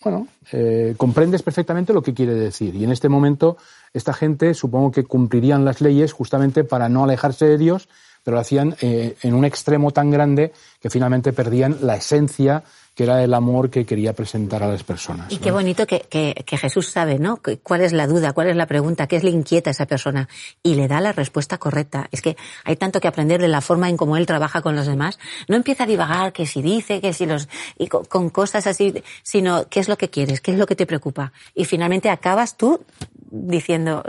bueno, 0.03 0.27
eh, 0.53 0.95
comprendes 0.97 1.43
perfectamente 1.43 1.93
lo 1.93 2.03
que 2.03 2.15
quiere 2.15 2.35
decir. 2.35 2.75
Y 2.75 2.85
en 2.85 2.91
este 2.91 3.09
momento, 3.09 3.57
esta 3.93 4.13
gente 4.13 4.55
supongo 4.55 4.91
que 4.91 5.05
cumplirían 5.05 5.65
las 5.65 5.81
leyes 5.81 6.13
justamente 6.13 6.65
para 6.65 6.89
no 6.89 7.05
alejarse 7.05 7.47
de 7.47 7.59
Dios, 7.59 7.89
pero 8.25 8.37
lo 8.37 8.41
hacían 8.41 8.77
eh, 8.81 9.17
en 9.23 9.35
un 9.35 9.45
extremo 9.45 9.91
tan 9.91 10.11
grande 10.11 10.53
que 10.81 10.91
finalmente 10.91 11.33
perdían 11.33 11.79
la 11.83 11.97
esencia 11.97 12.65
que 12.95 13.05
era 13.05 13.25
el 13.25 13.33
amor 13.33 13.71
que 13.71 13.87
quería 13.87 14.13
presentar 14.13 14.63
a 14.63 14.69
las 14.69 14.85
personas. 14.85 15.33
Y 15.33 15.39
qué 15.39 15.51
bonito 15.51 15.87
que, 15.87 16.01
que, 16.01 16.57
Jesús 16.59 16.89
sabe, 16.89 17.19
¿no? 17.19 17.41
¿Cuál 17.63 17.81
es 17.81 17.93
la 17.93 18.07
duda? 18.07 18.33
¿Cuál 18.33 18.49
es 18.49 18.57
la 18.57 18.67
pregunta? 18.67 19.07
¿Qué 19.07 19.17
es 19.17 19.25
le 19.25 19.31
inquieta 19.31 19.71
a 19.71 19.73
esa 19.73 19.87
persona? 19.87 20.29
Y 20.63 20.75
le 20.75 20.89
da 20.89 21.01
la 21.01 21.13
respuesta 21.13 21.57
correcta. 21.57 22.09
Es 22.13 22.21
que 22.21 22.37
hay 22.65 22.77
tanto 22.77 23.01
que 23.01 23.09
aprender 23.09 23.41
de 23.41 23.49
la 23.49 23.63
forma 23.63 23.89
en 23.89 23.97
cómo 23.97 24.17
él 24.19 24.27
trabaja 24.27 24.61
con 24.61 24.77
los 24.77 24.87
demás. 24.87 25.19
No 25.49 25.57
empieza 25.57 25.85
a 25.85 25.87
divagar 25.87 26.33
que 26.35 26.47
si 26.47 26.61
dice, 26.61 27.01
que 27.01 27.15
si 27.15 27.25
los... 27.25 27.49
y 27.79 27.87
con, 27.87 28.29
cosas 28.29 28.67
así, 28.67 29.03
sino 29.23 29.69
qué 29.69 29.81
es 29.81 29.89
lo 29.89 29.97
que 29.97 30.11
quieres, 30.11 30.41
qué 30.43 30.53
es 30.53 30.59
lo 30.59 30.67
que 30.67 30.77
te 30.77 30.85
preocupa. 30.85 31.33
Y 31.55 31.65
finalmente 31.65 32.11
acabas 32.11 32.57
tú 32.59 32.85
diciendo, 33.31 34.05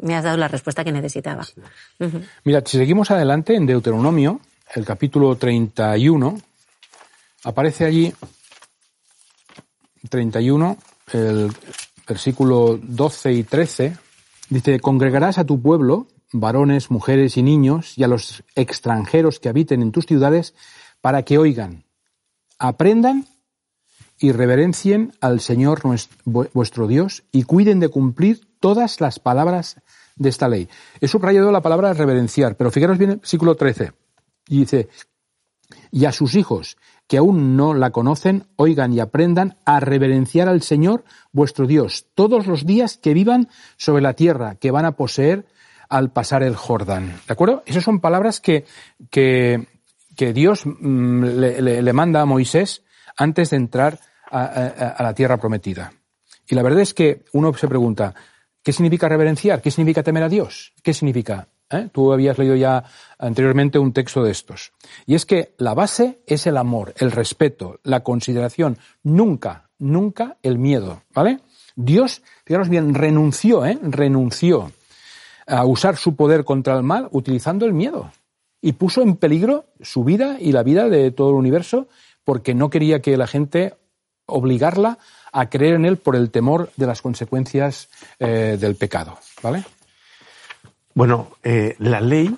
me 0.00 0.14
has 0.14 0.24
dado 0.24 0.36
la 0.36 0.48
respuesta 0.48 0.84
que 0.84 0.92
necesitaba. 0.92 1.46
Mira, 2.44 2.62
si 2.64 2.76
seguimos 2.76 3.10
adelante 3.10 3.54
en 3.54 3.64
Deuteronomio, 3.64 4.40
el 4.74 4.84
capítulo 4.84 5.34
31, 5.36 6.40
aparece 7.44 7.84
allí 7.84 8.12
31, 10.08 10.76
el 11.12 11.52
versículo 12.06 12.78
12 12.82 13.32
y 13.32 13.42
13, 13.42 13.96
dice, 14.50 14.80
congregarás 14.80 15.38
a 15.38 15.44
tu 15.44 15.60
pueblo, 15.60 16.06
varones, 16.32 16.90
mujeres 16.90 17.36
y 17.36 17.42
niños, 17.42 17.96
y 17.96 18.04
a 18.04 18.08
los 18.08 18.42
extranjeros 18.54 19.40
que 19.40 19.48
habiten 19.48 19.82
en 19.82 19.92
tus 19.92 20.06
ciudades, 20.06 20.54
para 21.00 21.22
que 21.22 21.38
oigan, 21.38 21.84
aprendan 22.58 23.26
y 24.18 24.32
reverencien 24.32 25.12
al 25.20 25.40
Señor 25.40 25.82
vuestro 26.24 26.88
Dios 26.88 27.24
y 27.30 27.44
cuiden 27.44 27.78
de 27.78 27.88
cumplir 27.88 28.40
todas 28.58 29.00
las 29.00 29.20
palabras 29.20 29.76
de 30.16 30.28
esta 30.28 30.48
ley. 30.48 30.68
He 31.00 31.06
subrayado 31.06 31.52
la 31.52 31.62
palabra 31.62 31.94
reverenciar, 31.94 32.56
pero 32.56 32.72
fijaros 32.72 32.98
bien 32.98 33.12
el 33.12 33.16
versículo 33.18 33.54
13. 33.54 33.92
Y 34.48 34.60
dice, 34.60 34.88
y 35.90 36.04
a 36.04 36.12
sus 36.12 36.34
hijos 36.34 36.76
que 37.06 37.16
aún 37.16 37.56
no 37.56 37.74
la 37.74 37.90
conocen, 37.90 38.46
oigan 38.56 38.92
y 38.92 39.00
aprendan 39.00 39.56
a 39.64 39.80
reverenciar 39.80 40.48
al 40.48 40.62
Señor 40.62 41.04
vuestro 41.32 41.66
Dios 41.66 42.06
todos 42.14 42.46
los 42.46 42.66
días 42.66 42.98
que 42.98 43.14
vivan 43.14 43.48
sobre 43.76 44.02
la 44.02 44.12
tierra 44.12 44.56
que 44.56 44.70
van 44.70 44.84
a 44.84 44.92
poseer 44.92 45.46
al 45.88 46.12
pasar 46.12 46.42
el 46.42 46.54
Jordán. 46.54 47.18
¿De 47.26 47.32
acuerdo? 47.32 47.62
Esas 47.64 47.84
son 47.84 48.00
palabras 48.00 48.40
que, 48.40 48.66
que, 49.10 49.66
Dios 50.34 50.64
mm, 50.66 51.24
le, 51.24 51.92
manda 51.94 52.20
a 52.20 52.26
Moisés 52.26 52.82
antes 53.16 53.50
de 53.50 53.56
entrar 53.56 53.98
a, 54.30 54.96
la 55.00 55.14
tierra 55.14 55.38
prometida. 55.38 55.92
Y 56.46 56.54
la 56.54 56.62
verdad 56.62 56.80
es 56.80 56.92
que 56.92 57.24
uno 57.32 57.54
se 57.54 57.68
pregunta, 57.68 58.14
¿qué 58.62 58.72
significa 58.72 59.08
reverenciar? 59.08 59.62
¿Qué 59.62 59.70
significa 59.70 60.02
temer 60.02 60.24
a 60.24 60.28
Dios? 60.28 60.74
¿Qué 60.82 60.92
significa? 60.92 61.48
¿Eh? 61.70 61.88
Tú 61.92 62.12
habías 62.12 62.38
leído 62.38 62.56
ya 62.56 62.84
anteriormente 63.18 63.78
un 63.78 63.92
texto 63.92 64.22
de 64.22 64.30
estos. 64.30 64.72
Y 65.06 65.14
es 65.14 65.26
que 65.26 65.54
la 65.58 65.74
base 65.74 66.20
es 66.26 66.46
el 66.46 66.56
amor, 66.56 66.94
el 66.96 67.10
respeto, 67.10 67.78
la 67.82 68.02
consideración, 68.02 68.78
nunca, 69.02 69.68
nunca 69.78 70.38
el 70.42 70.58
miedo, 70.58 71.02
¿vale? 71.12 71.40
Dios, 71.76 72.22
fijaros 72.44 72.68
bien, 72.68 72.94
renunció, 72.94 73.66
¿eh? 73.66 73.78
renunció 73.82 74.72
a 75.46 75.64
usar 75.64 75.96
su 75.96 76.16
poder 76.16 76.44
contra 76.44 76.76
el 76.76 76.82
mal 76.82 77.08
utilizando 77.12 77.66
el 77.66 77.72
miedo 77.72 78.10
y 78.60 78.72
puso 78.72 79.02
en 79.02 79.16
peligro 79.16 79.66
su 79.80 80.04
vida 80.04 80.36
y 80.40 80.52
la 80.52 80.62
vida 80.62 80.88
de 80.88 81.10
todo 81.10 81.30
el 81.30 81.36
universo 81.36 81.88
porque 82.24 82.54
no 82.54 82.70
quería 82.70 83.00
que 83.00 83.16
la 83.16 83.26
gente 83.26 83.74
obligarla 84.26 84.98
a 85.32 85.48
creer 85.48 85.74
en 85.74 85.84
él 85.84 85.96
por 85.96 86.16
el 86.16 86.30
temor 86.30 86.70
de 86.76 86.86
las 86.86 87.00
consecuencias 87.00 87.88
eh, 88.18 88.56
del 88.60 88.76
pecado, 88.76 89.18
¿vale? 89.42 89.64
Bueno, 90.98 91.30
eh, 91.44 91.76
la 91.78 92.00
ley 92.00 92.36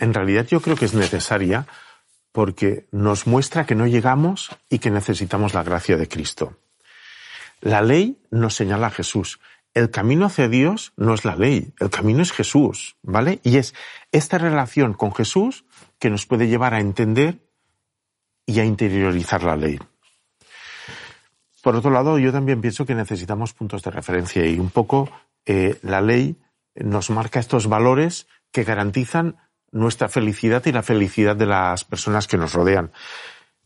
en 0.00 0.14
realidad 0.14 0.48
yo 0.48 0.60
creo 0.60 0.74
que 0.74 0.84
es 0.84 0.94
necesaria 0.94 1.68
porque 2.32 2.88
nos 2.90 3.28
muestra 3.28 3.66
que 3.66 3.76
no 3.76 3.86
llegamos 3.86 4.50
y 4.68 4.80
que 4.80 4.90
necesitamos 4.90 5.54
la 5.54 5.62
gracia 5.62 5.96
de 5.96 6.08
Cristo. 6.08 6.56
La 7.60 7.82
ley 7.82 8.18
nos 8.32 8.56
señala 8.56 8.88
a 8.88 8.90
Jesús. 8.90 9.38
El 9.74 9.92
camino 9.92 10.26
hacia 10.26 10.48
Dios 10.48 10.92
no 10.96 11.14
es 11.14 11.24
la 11.24 11.36
ley, 11.36 11.72
el 11.78 11.88
camino 11.88 12.20
es 12.20 12.32
Jesús, 12.32 12.96
¿vale? 13.02 13.38
Y 13.44 13.58
es 13.58 13.76
esta 14.10 14.38
relación 14.38 14.94
con 14.94 15.14
Jesús 15.14 15.64
que 16.00 16.10
nos 16.10 16.26
puede 16.26 16.48
llevar 16.48 16.74
a 16.74 16.80
entender 16.80 17.38
y 18.44 18.58
a 18.58 18.64
interiorizar 18.64 19.44
la 19.44 19.54
ley. 19.54 19.78
Por 21.62 21.76
otro 21.76 21.92
lado, 21.92 22.18
yo 22.18 22.32
también 22.32 22.60
pienso 22.60 22.86
que 22.86 22.96
necesitamos 22.96 23.52
puntos 23.52 23.84
de 23.84 23.92
referencia 23.92 24.44
y 24.44 24.58
un 24.58 24.70
poco 24.70 25.08
eh, 25.46 25.78
la 25.82 26.00
ley 26.00 26.36
nos 26.74 27.10
marca 27.10 27.40
estos 27.40 27.66
valores 27.68 28.26
que 28.50 28.64
garantizan 28.64 29.36
nuestra 29.70 30.08
felicidad 30.08 30.64
y 30.66 30.72
la 30.72 30.82
felicidad 30.82 31.36
de 31.36 31.46
las 31.46 31.84
personas 31.84 32.26
que 32.26 32.38
nos 32.38 32.52
rodean. 32.52 32.92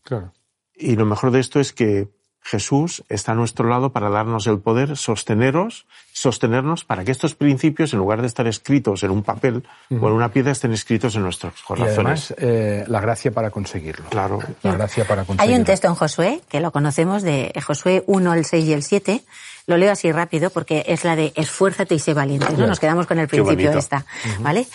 Claro. 0.03 0.33
Y 0.73 0.95
lo 0.95 1.05
mejor 1.05 1.31
de 1.31 1.39
esto 1.39 1.59
es 1.59 1.73
que 1.73 2.09
Jesús 2.41 3.03
está 3.09 3.33
a 3.33 3.35
nuestro 3.35 3.69
lado 3.69 3.91
para 3.91 4.09
darnos 4.09 4.47
el 4.47 4.59
poder, 4.59 4.97
sosteneros, 4.97 5.85
sostenernos 6.13 6.83
para 6.83 7.03
que 7.03 7.11
estos 7.11 7.35
principios, 7.35 7.93
en 7.93 7.99
lugar 7.99 8.21
de 8.21 8.27
estar 8.27 8.47
escritos 8.47 9.03
en 9.03 9.11
un 9.11 9.23
papel 9.23 9.63
o 9.91 10.07
en 10.07 10.13
una 10.13 10.31
piedra, 10.31 10.51
estén 10.51 10.73
escritos 10.73 11.15
en 11.15 11.23
nuestros 11.23 11.61
corazones. 11.61 11.95
Y 11.95 11.99
además, 11.99 12.33
eh, 12.37 12.85
la 12.87 13.01
gracia 13.01 13.31
para 13.31 13.51
conseguirlo. 13.51 14.09
Claro. 14.09 14.39
La 14.63 14.73
gracia 14.73 15.05
para 15.05 15.25
conseguirlo. 15.25 15.53
Hay 15.53 15.59
un 15.59 15.65
texto 15.65 15.87
en 15.87 15.95
Josué, 15.95 16.41
que 16.49 16.59
lo 16.59 16.71
conocemos, 16.71 17.23
de 17.23 17.53
Josué 17.65 18.03
1, 18.07 18.33
el 18.33 18.45
6 18.45 18.65
y 18.65 18.73
el 18.73 18.83
7, 18.83 19.23
lo 19.67 19.77
leo 19.77 19.91
así 19.91 20.11
rápido 20.11 20.49
porque 20.49 20.83
es 20.87 21.03
la 21.03 21.15
de 21.15 21.31
esfuérzate 21.35 21.93
y 21.93 21.99
sé 21.99 22.15
valiente, 22.15 22.51
¿no? 22.57 22.65
Nos 22.65 22.79
quedamos 22.79 23.05
con 23.05 23.19
el 23.19 23.27
principio 23.27 23.71
esta, 23.71 24.05
¿vale? 24.39 24.65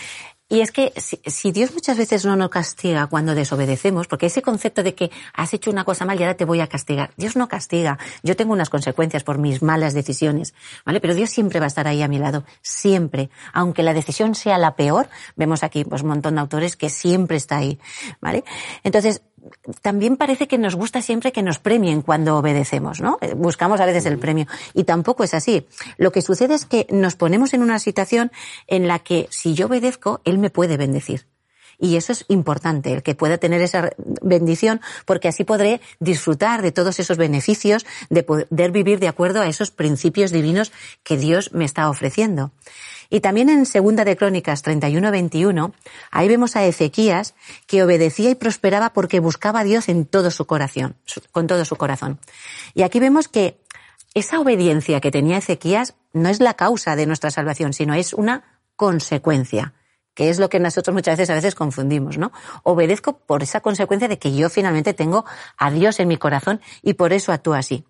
Y 0.55 0.61
es 0.61 0.71
que 0.71 0.93
si, 0.97 1.51
Dios 1.51 1.75
muchas 1.75 1.99
veces 1.99 2.25
no 2.25 2.37
nos 2.37 2.49
castiga 2.49 3.09
cuando 3.09 3.35
desobedecemos, 3.35 4.07
porque 4.07 4.27
ese 4.27 4.41
concepto 4.41 4.85
de 4.85 4.95
que 4.95 5.11
has 5.33 5.53
hecho 5.53 5.69
una 5.69 5.83
cosa 5.83 6.05
mal 6.05 6.17
y 6.17 6.23
ahora 6.23 6.37
te 6.37 6.45
voy 6.45 6.61
a 6.61 6.69
castigar, 6.69 7.11
Dios 7.17 7.35
no 7.35 7.49
castiga. 7.49 7.99
Yo 8.23 8.37
tengo 8.37 8.53
unas 8.53 8.71
consecuencias 8.71 9.25
por 9.25 9.39
mis 9.39 9.63
malas 9.63 9.95
decisiones, 9.95 10.55
¿vale? 10.87 11.01
Pero 11.01 11.17
Dios 11.17 11.31
siempre 11.31 11.59
va 11.59 11.65
a 11.65 11.67
estar 11.67 11.89
ahí 11.89 12.03
a 12.03 12.09
mi 12.09 12.21
lado, 12.21 12.45
siempre. 12.63 13.31
Aunque 13.53 13.83
la 13.83 13.95
decisión 13.95 14.37
sea 14.37 14.57
la 14.59 14.77
peor, 14.77 15.09
vemos 15.35 15.65
aquí 15.65 15.85
pues 15.85 16.03
un 16.03 16.11
montón 16.11 16.37
de 16.37 16.43
autores 16.43 16.77
que 16.77 16.89
siempre 16.89 17.37
está 17.37 17.57
ahí, 17.57 17.81
¿vale? 18.21 18.45
Entonces, 18.85 19.23
también 19.83 20.17
parece 20.17 20.49
que 20.49 20.59
nos 20.59 20.75
gusta 20.75 21.03
siempre 21.03 21.33
que 21.33 21.43
nos 21.43 21.59
premien 21.59 22.03
cuando 22.03 22.37
obedecemos, 22.37 23.01
¿no? 23.01 23.19
Eh, 23.21 23.35
buscamos 23.35 23.81
a 23.81 23.87
veces 23.87 24.07
el 24.07 24.19
premio. 24.19 24.47
Y 24.75 24.85
tampoco 24.85 25.25
es 25.25 25.35
así. 25.35 25.67
Lo 25.97 26.13
que 26.13 26.23
sucede 26.23 26.55
es 26.55 26.65
que 26.65 26.87
nos 26.91 27.17
ponemos 27.17 27.55
en 27.55 27.63
una 27.63 27.79
situación 27.79 28.33
en 28.67 28.89
la 28.89 28.99
que 28.99 29.27
si 29.31 29.55
yo 29.55 29.67
obedezco, 29.67 30.21
Él 30.25 30.39
me 30.39 30.51
puede 30.51 30.77
bendecir. 30.77 31.27
Y 31.79 31.97
eso 31.97 32.13
es 32.13 32.25
importante, 32.29 32.93
el 32.93 33.03
que 33.03 33.15
pueda 33.15 33.39
tener 33.39 33.61
esa 33.61 33.91
bendición, 34.23 34.81
porque 35.07 35.29
así 35.29 35.45
podré 35.45 35.81
disfrutar 35.99 36.63
de 36.63 36.73
todos 36.73 37.01
esos 37.01 37.17
beneficios, 37.17 37.85
de 38.11 38.23
poder 38.23 38.71
vivir 38.71 39.01
de 39.01 39.09
acuerdo 39.09 39.41
a 39.41 39.49
esos 39.49 39.71
principios 39.71 40.31
divinos 40.31 40.73
que 41.03 41.17
Dios 41.17 41.53
me 41.53 41.65
está 41.65 41.91
ofreciendo. 41.91 42.53
Y 43.15 43.21
también 43.21 43.49
en 43.49 43.65
Segunda 43.65 44.05
de 44.05 44.17
Crónicas 44.17 44.65
31-21, 44.65 45.73
ahí 46.11 46.27
vemos 46.27 46.57
a 46.57 46.65
Ezequías 46.65 47.37
que 47.69 47.85
obedecía 47.85 48.29
y 48.29 48.35
prosperaba 48.35 48.93
porque 48.93 49.21
buscaba 49.21 49.61
a 49.61 49.65
Dios 49.65 49.89
en 49.89 50.05
todo 50.05 50.33
su 50.33 50.47
corazón, 50.47 50.97
con 51.31 51.47
todo 51.47 51.65
su 51.65 51.77
corazón. 51.77 52.19
Y 52.75 52.83
aquí 52.83 52.99
vemos 52.99 53.29
que 53.29 53.61
esa 54.15 54.41
obediencia 54.41 55.01
que 55.01 55.13
tenía 55.13 55.37
Ezequías 55.37 55.95
no 56.13 56.29
es 56.29 56.41
la 56.41 56.55
causa 56.55 56.97
de 56.97 57.07
nuestra 57.07 57.31
salvación, 57.31 57.73
sino 57.73 57.95
es 57.95 58.15
una 58.15 58.43
consecuencia 58.75 59.75
que 60.15 60.29
es 60.29 60.41
lo 60.41 60.49
que 60.49 60.59
nosotros 60.59 60.93
muchas 60.93 61.17
veces 61.17 61.31
a 61.31 61.35
veces 61.35 61.55
confundimos, 61.55 62.19
¿no? 62.19 62.33
Obedezco 62.65 63.19
por 63.19 63.45
esa 63.45 63.61
consecuencia 63.61 64.09
de 64.09 64.19
que 64.19 64.35
yo 64.35 64.51
finalmente 64.51 64.93
tengo 64.93 65.25
a 65.57 65.71
Dios 65.71 66.01
en 66.01 66.09
mi 66.09 66.17
corazón 66.17 66.61
y 66.83 66.95
por 66.95 67.13
eso 67.13 67.31
actúo 67.31 67.55
así. 67.55 67.85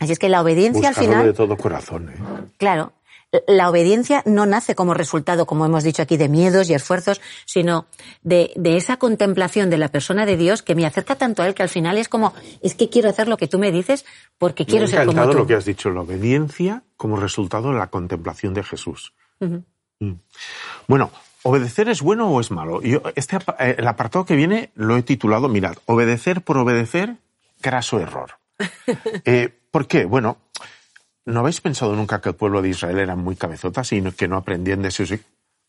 Así 0.00 0.12
es 0.12 0.18
que 0.18 0.30
la 0.30 0.40
obediencia 0.40 0.88
al 0.88 0.94
final. 0.94 1.26
de 1.26 1.34
todo 1.34 1.58
corazón. 1.58 2.08
¿eh? 2.08 2.14
Claro, 2.56 2.94
la 3.46 3.68
obediencia 3.68 4.22
no 4.24 4.46
nace 4.46 4.74
como 4.74 4.94
resultado, 4.94 5.46
como 5.46 5.66
hemos 5.66 5.84
dicho 5.84 6.02
aquí, 6.02 6.16
de 6.16 6.28
miedos 6.28 6.70
y 6.70 6.74
esfuerzos, 6.74 7.20
sino 7.44 7.86
de, 8.22 8.52
esa 8.64 8.98
contemplación 8.98 9.70
de 9.70 9.78
la 9.78 9.88
persona 9.88 10.26
de 10.26 10.36
Dios 10.36 10.62
que 10.62 10.74
me 10.74 10.86
acerca 10.86 11.16
tanto 11.16 11.42
a 11.42 11.46
Él 11.46 11.54
que 11.54 11.62
al 11.62 11.68
final 11.68 11.98
es 11.98 12.08
como, 12.08 12.34
es 12.62 12.74
que 12.74 12.88
quiero 12.88 13.08
hacer 13.08 13.28
lo 13.28 13.36
que 13.36 13.48
tú 13.48 13.58
me 13.58 13.72
dices 13.72 14.04
porque 14.38 14.64
quiero 14.64 14.86
ser 14.86 15.06
como 15.06 15.28
tú. 15.28 15.38
lo 15.38 15.46
que 15.46 15.54
has 15.54 15.64
dicho, 15.64 15.90
la 15.90 16.02
obediencia 16.02 16.82
como 16.96 17.16
resultado 17.16 17.72
de 17.72 17.78
la 17.78 17.88
contemplación 17.88 18.54
de 18.54 18.62
Jesús. 18.62 19.12
Mm. 19.40 20.12
Bueno, 20.86 21.10
¿obedecer 21.42 21.88
es 21.88 22.02
bueno 22.02 22.28
o 22.30 22.40
es 22.40 22.50
malo? 22.50 22.80
Yo, 22.82 23.02
este, 23.14 23.36
eh, 23.58 23.76
el 23.78 23.88
apartado 23.88 24.24
que 24.24 24.36
viene 24.36 24.70
lo 24.74 24.96
he 24.96 25.02
titulado, 25.02 25.48
mirad, 25.48 25.76
obedecer 25.86 26.42
por 26.42 26.58
obedecer, 26.58 27.16
graso 27.60 28.00
error. 28.00 28.38
Eh, 29.24 29.52
¿Por 29.70 29.86
qué? 29.86 30.06
Bueno, 30.06 30.38
¿No 31.26 31.40
habéis 31.40 31.60
pensado 31.60 31.94
nunca 31.96 32.20
que 32.20 32.30
el 32.30 32.36
pueblo 32.36 32.62
de 32.62 32.68
Israel 32.68 32.98
era 33.00 33.16
muy 33.16 33.34
cabezotas 33.34 33.92
y 33.92 34.00
que 34.12 34.28
no 34.28 34.36
aprendían 34.36 34.80
de 34.80 34.92
sus... 34.92 35.12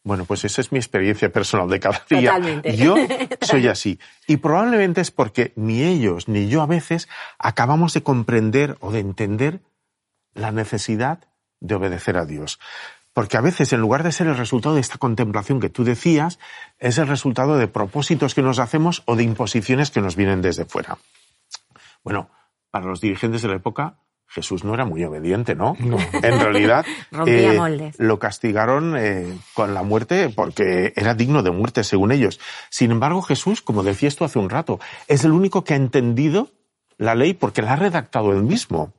Bueno, 0.04 0.24
pues 0.26 0.46
esa 0.46 0.62
es 0.62 0.72
mi 0.72 0.78
experiencia 0.78 1.32
personal 1.32 1.68
de 1.68 1.80
cada 1.80 2.06
día. 2.08 2.36
Totalmente. 2.36 2.78
Yo 2.78 2.96
soy 3.42 3.68
así. 3.68 4.00
Y 4.28 4.38
probablemente 4.38 5.02
es 5.02 5.10
porque 5.10 5.54
ni 5.56 5.82
ellos 5.82 6.28
ni 6.28 6.48
yo 6.48 6.62
a 6.62 6.68
veces 6.68 7.10
acabamos 7.40 7.94
de 7.94 8.04
comprender 8.04 8.78
o 8.80 8.92
de 8.92 9.00
entender 9.00 9.60
la 10.36 10.52
necesidad 10.52 11.28
de 11.60 11.76
obedecer 11.76 12.18
a 12.18 12.26
Dios. 12.26 12.60
Porque 13.12 13.36
a 13.36 13.42
veces, 13.42 13.74
en 13.74 13.82
lugar 13.82 14.04
de 14.04 14.12
ser 14.12 14.28
el 14.28 14.38
resultado 14.38 14.76
de 14.76 14.82
esta 14.82 15.00
contemplación 15.00 15.60
que 15.60 15.70
tú 15.70 15.84
decías, 15.84 16.38
es 16.78 17.00
el 17.00 17.08
resultado 17.08 17.58
de 17.58 17.68
propósitos 17.68 18.36
que 18.36 18.44
nos 18.44 18.60
hacemos 18.60 19.02
o 19.06 19.16
de 19.16 19.24
imposiciones 19.24 19.90
que 19.90 20.02
nos 20.02 20.16
vienen 20.16 20.44
desde 20.44 20.66
fuera. 20.66 21.00
Bueno, 22.04 22.30
para 22.70 22.86
los 22.86 23.02
dirigentes 23.02 23.42
de 23.42 23.48
la 23.48 23.56
época, 23.56 23.98
Jesús 24.28 24.64
no 24.64 24.74
era 24.74 24.86
muy 24.86 25.04
obediente, 25.04 25.56
¿no? 25.56 25.76
No. 25.80 25.98
En 26.14 26.40
realidad, 26.40 26.86
eh, 27.26 27.92
lo 27.98 28.20
castigaron 28.20 28.96
eh, 28.98 29.38
con 29.54 29.74
la 29.74 29.84
muerte 29.84 30.30
porque 30.30 30.94
era 30.96 31.14
digno 31.14 31.44
de 31.44 31.52
muerte, 31.52 31.84
según 31.84 32.12
ellos. 32.12 32.40
Sin 32.70 32.92
embargo, 32.92 33.22
Jesús, 33.22 33.62
como 33.62 33.84
decías 33.84 34.16
tú 34.16 34.26
hace 34.26 34.38
un 34.38 34.50
rato, 34.50 34.80
es 35.08 35.24
el 35.24 35.32
único 35.32 35.64
que 35.64 35.74
ha 35.74 35.78
entendido 35.78 36.52
la 36.98 37.16
ley 37.16 37.34
porque 37.34 37.62
la 37.62 37.74
ha 37.74 37.78
redactado 37.78 38.32
él 38.32 38.44
mismo. 38.44 38.94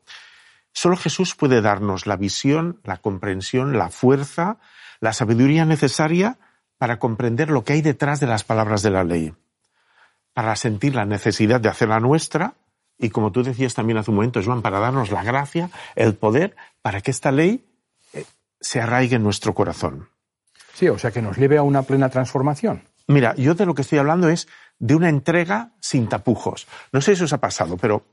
Solo 0.72 0.96
Jesús 0.96 1.34
puede 1.34 1.60
darnos 1.60 2.06
la 2.06 2.16
visión, 2.16 2.80
la 2.84 2.98
comprensión, 2.98 3.76
la 3.76 3.90
fuerza, 3.90 4.58
la 5.00 5.12
sabiduría 5.12 5.64
necesaria 5.64 6.38
para 6.78 6.98
comprender 6.98 7.50
lo 7.50 7.64
que 7.64 7.74
hay 7.74 7.82
detrás 7.82 8.20
de 8.20 8.28
las 8.28 8.44
palabras 8.44 8.82
de 8.82 8.90
la 8.90 9.04
ley, 9.04 9.34
para 10.32 10.54
sentir 10.56 10.94
la 10.94 11.04
necesidad 11.04 11.60
de 11.60 11.68
hacerla 11.68 11.98
nuestra 12.00 12.54
y, 12.98 13.10
como 13.10 13.32
tú 13.32 13.42
decías 13.42 13.74
también 13.74 13.98
hace 13.98 14.10
un 14.10 14.16
momento, 14.16 14.40
Joan, 14.44 14.62
para 14.62 14.80
darnos 14.80 15.10
la 15.10 15.22
gracia, 15.22 15.70
el 15.94 16.14
poder, 16.14 16.56
para 16.82 17.00
que 17.00 17.10
esta 17.10 17.30
ley 17.30 17.64
eh, 18.12 18.24
se 18.60 18.80
arraigue 18.80 19.16
en 19.16 19.22
nuestro 19.22 19.54
corazón. 19.54 20.08
Sí, 20.74 20.88
o 20.88 20.98
sea, 20.98 21.10
que 21.10 21.22
nos 21.22 21.36
lleve 21.36 21.58
a 21.58 21.62
una 21.62 21.82
plena 21.82 22.08
transformación. 22.08 22.82
Mira, 23.08 23.34
yo 23.36 23.54
de 23.54 23.66
lo 23.66 23.74
que 23.74 23.82
estoy 23.82 23.98
hablando 23.98 24.28
es 24.28 24.48
de 24.78 24.94
una 24.94 25.08
entrega 25.08 25.72
sin 25.80 26.08
tapujos. 26.08 26.66
No 26.92 27.00
sé 27.00 27.16
si 27.16 27.24
os 27.24 27.32
ha 27.32 27.38
pasado, 27.38 27.76
pero 27.76 28.04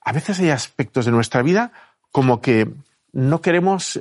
a 0.00 0.12
veces 0.12 0.40
hay 0.40 0.50
aspectos 0.50 1.04
de 1.04 1.12
nuestra 1.12 1.42
vida 1.42 1.72
como 2.10 2.40
que 2.40 2.68
no 3.12 3.40
queremos, 3.40 4.00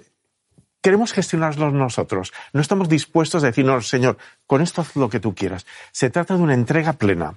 queremos 0.81 1.13
gestionarlos 1.13 1.73
nosotros. 1.73 2.33
No 2.53 2.61
estamos 2.61 2.89
dispuestos 2.89 3.43
a 3.43 3.47
decir, 3.47 3.65
no, 3.65 3.81
Señor, 3.81 4.17
con 4.47 4.61
esto 4.61 4.81
haz 4.81 4.95
lo 4.95 5.09
que 5.09 5.19
tú 5.19 5.35
quieras. 5.35 5.65
Se 5.91 6.09
trata 6.09 6.35
de 6.35 6.41
una 6.41 6.53
entrega 6.53 6.93
plena. 6.93 7.35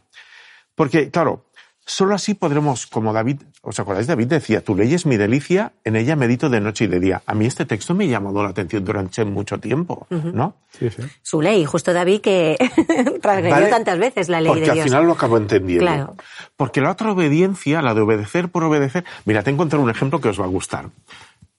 Porque, 0.74 1.10
claro, 1.10 1.44
solo 1.84 2.14
así 2.14 2.34
podremos, 2.34 2.86
como 2.86 3.12
David, 3.12 3.40
¿os 3.60 3.78
acordáis? 3.80 4.06
David 4.06 4.26
decía, 4.28 4.62
tu 4.62 4.74
ley 4.76 4.94
es 4.94 5.04
mi 5.06 5.16
delicia, 5.16 5.72
en 5.84 5.96
ella 5.96 6.16
medito 6.16 6.48
de 6.48 6.60
noche 6.60 6.84
y 6.84 6.86
de 6.88 7.00
día. 7.00 7.22
A 7.26 7.34
mí 7.34 7.46
este 7.46 7.66
texto 7.66 7.94
me 7.94 8.04
ha 8.04 8.08
llamado 8.08 8.42
la 8.42 8.50
atención 8.50 8.84
durante 8.84 9.24
mucho 9.24 9.58
tiempo, 9.58 10.06
¿no? 10.10 10.54
Sí, 10.70 10.90
sí. 10.90 11.02
Su 11.22 11.40
ley, 11.42 11.64
justo 11.64 11.92
David 11.92 12.20
que 12.20 12.56
transgredió 13.22 13.50
Vale, 13.56 13.66
tantas 13.68 13.98
veces 13.98 14.28
la 14.28 14.40
ley 14.40 14.48
Porque 14.48 14.64
de 14.64 14.70
al 14.70 14.74
Dios. 14.76 14.84
final 14.84 15.06
lo 15.06 15.12
acabo 15.12 15.36
entendiendo. 15.36 15.84
Claro. 15.86 16.16
Porque 16.56 16.80
la 16.80 16.90
otra 16.92 17.12
obediencia, 17.12 17.82
la 17.82 17.94
de 17.94 18.00
obedecer 18.00 18.48
por 18.48 18.64
obedecer. 18.64 19.04
Mira, 19.24 19.42
te 19.42 19.50
he 19.50 19.52
encontrado 19.52 19.82
un 19.84 19.90
ejemplo 19.90 20.20
que 20.20 20.28
os 20.28 20.40
va 20.40 20.44
a 20.44 20.48
gustar. 20.48 20.90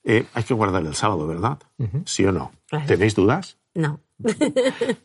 Eh, 0.04 0.26
hay 0.34 0.42
que 0.44 0.52
guardar 0.54 0.82
el 0.84 0.94
sábado, 0.94 1.26
¿verdad? 1.26 1.58
¿Sí 2.04 2.24
o 2.26 2.32
no? 2.32 2.52
Claro. 2.68 2.86
¿Tenéis 2.86 3.14
dudas? 3.14 3.56
No. 3.74 4.00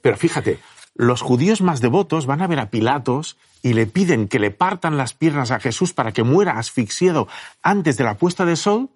Pero 0.01 0.17
fíjate, 0.17 0.59
los 0.99 1.21
judíos 1.21 1.61
más 1.61 1.79
devotos 1.79 2.25
van 2.25 2.41
a 2.41 2.47
ver 2.47 2.59
a 2.59 2.69
Pilatos 2.69 3.37
y 3.61 3.71
le 3.71 3.85
piden 3.85 4.27
que 4.27 4.37
le 4.37 4.51
partan 4.51 4.97
las 4.97 5.13
piernas 5.13 5.49
a 5.49 5.61
Jesús 5.61 5.93
para 5.93 6.11
que 6.11 6.23
muera 6.23 6.59
asfixiado 6.59 7.29
antes 7.63 7.95
de 7.95 8.03
la 8.03 8.15
puesta 8.15 8.43
de 8.43 8.57
sol 8.57 8.89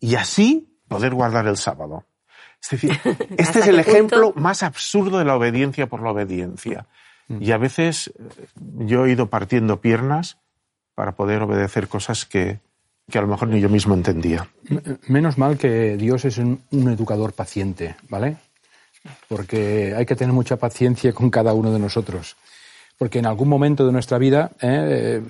y 0.00 0.14
así 0.14 0.74
poder 0.88 1.12
guardar 1.12 1.46
el 1.46 1.58
sábado. 1.58 2.06
Es 2.62 2.70
decir, 2.70 2.98
este 3.04 3.42
¿Hasta 3.42 3.58
es 3.58 3.66
el 3.66 3.78
ejemplo 3.78 4.32
punto? 4.32 4.40
más 4.40 4.62
absurdo 4.62 5.18
de 5.18 5.26
la 5.26 5.36
obediencia 5.36 5.86
por 5.86 6.02
la 6.02 6.12
obediencia. 6.12 6.86
Y 7.28 7.52
a 7.52 7.58
veces 7.58 8.08
eh, 8.08 8.46
yo 8.78 9.04
he 9.04 9.12
ido 9.12 9.26
partiendo 9.26 9.82
piernas 9.82 10.38
para 10.94 11.12
poder 11.12 11.42
obedecer 11.42 11.88
cosas 11.88 12.24
que, 12.24 12.60
que 13.10 13.18
a 13.18 13.20
lo 13.20 13.28
mejor 13.28 13.48
ni 13.48 13.60
yo 13.60 13.68
mismo 13.68 13.92
entendía. 13.92 14.48
Menos 15.08 15.36
mal 15.36 15.58
que 15.58 15.98
Dios 15.98 16.24
es 16.24 16.38
un, 16.38 16.62
un 16.70 16.88
educador 16.88 17.34
paciente, 17.34 17.96
¿vale? 18.08 18.38
Porque 19.28 19.94
hay 19.96 20.06
que 20.06 20.16
tener 20.16 20.32
mucha 20.32 20.56
paciencia 20.56 21.12
con 21.12 21.30
cada 21.30 21.52
uno 21.52 21.72
de 21.72 21.78
nosotros. 21.78 22.36
Porque 22.98 23.18
en 23.18 23.26
algún 23.26 23.48
momento 23.48 23.86
de 23.86 23.92
nuestra 23.92 24.18
vida 24.18 24.50
eh, 24.60 25.22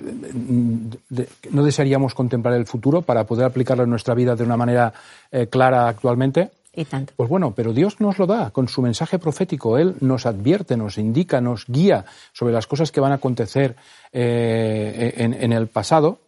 no 1.51 1.63
desearíamos 1.63 2.13
contemplar 2.13 2.55
el 2.55 2.65
futuro 2.65 3.01
para 3.01 3.25
poder 3.25 3.45
aplicarlo 3.45 3.85
en 3.85 3.89
nuestra 3.89 4.13
vida 4.13 4.35
de 4.35 4.43
una 4.43 4.57
manera 4.57 4.93
eh, 5.31 5.47
clara 5.47 5.87
actualmente. 5.87 6.51
Y 6.73 6.85
tanto. 6.85 7.13
Pues 7.15 7.29
bueno, 7.29 7.53
pero 7.55 7.73
Dios 7.73 7.99
nos 7.99 8.17
lo 8.17 8.27
da 8.27 8.49
con 8.51 8.67
su 8.67 8.81
mensaje 8.81 9.19
profético. 9.19 9.77
Él 9.77 9.95
nos 10.01 10.25
advierte, 10.25 10.75
nos 10.75 10.97
indica, 10.97 11.39
nos 11.39 11.65
guía 11.67 12.05
sobre 12.33 12.53
las 12.53 12.67
cosas 12.67 12.91
que 12.91 12.99
van 12.99 13.13
a 13.13 13.15
acontecer 13.15 13.75
eh, 14.11 15.13
en, 15.17 15.33
en 15.33 15.53
el 15.53 15.67
pasado 15.67 16.19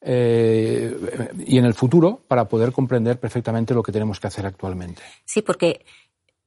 eh, 0.00 0.96
y 1.44 1.58
en 1.58 1.64
el 1.64 1.74
futuro 1.74 2.20
para 2.28 2.48
poder 2.48 2.70
comprender 2.70 3.18
perfectamente 3.18 3.74
lo 3.74 3.82
que 3.82 3.90
tenemos 3.90 4.20
que 4.20 4.28
hacer 4.28 4.46
actualmente. 4.46 5.02
Sí, 5.24 5.42
porque 5.42 5.84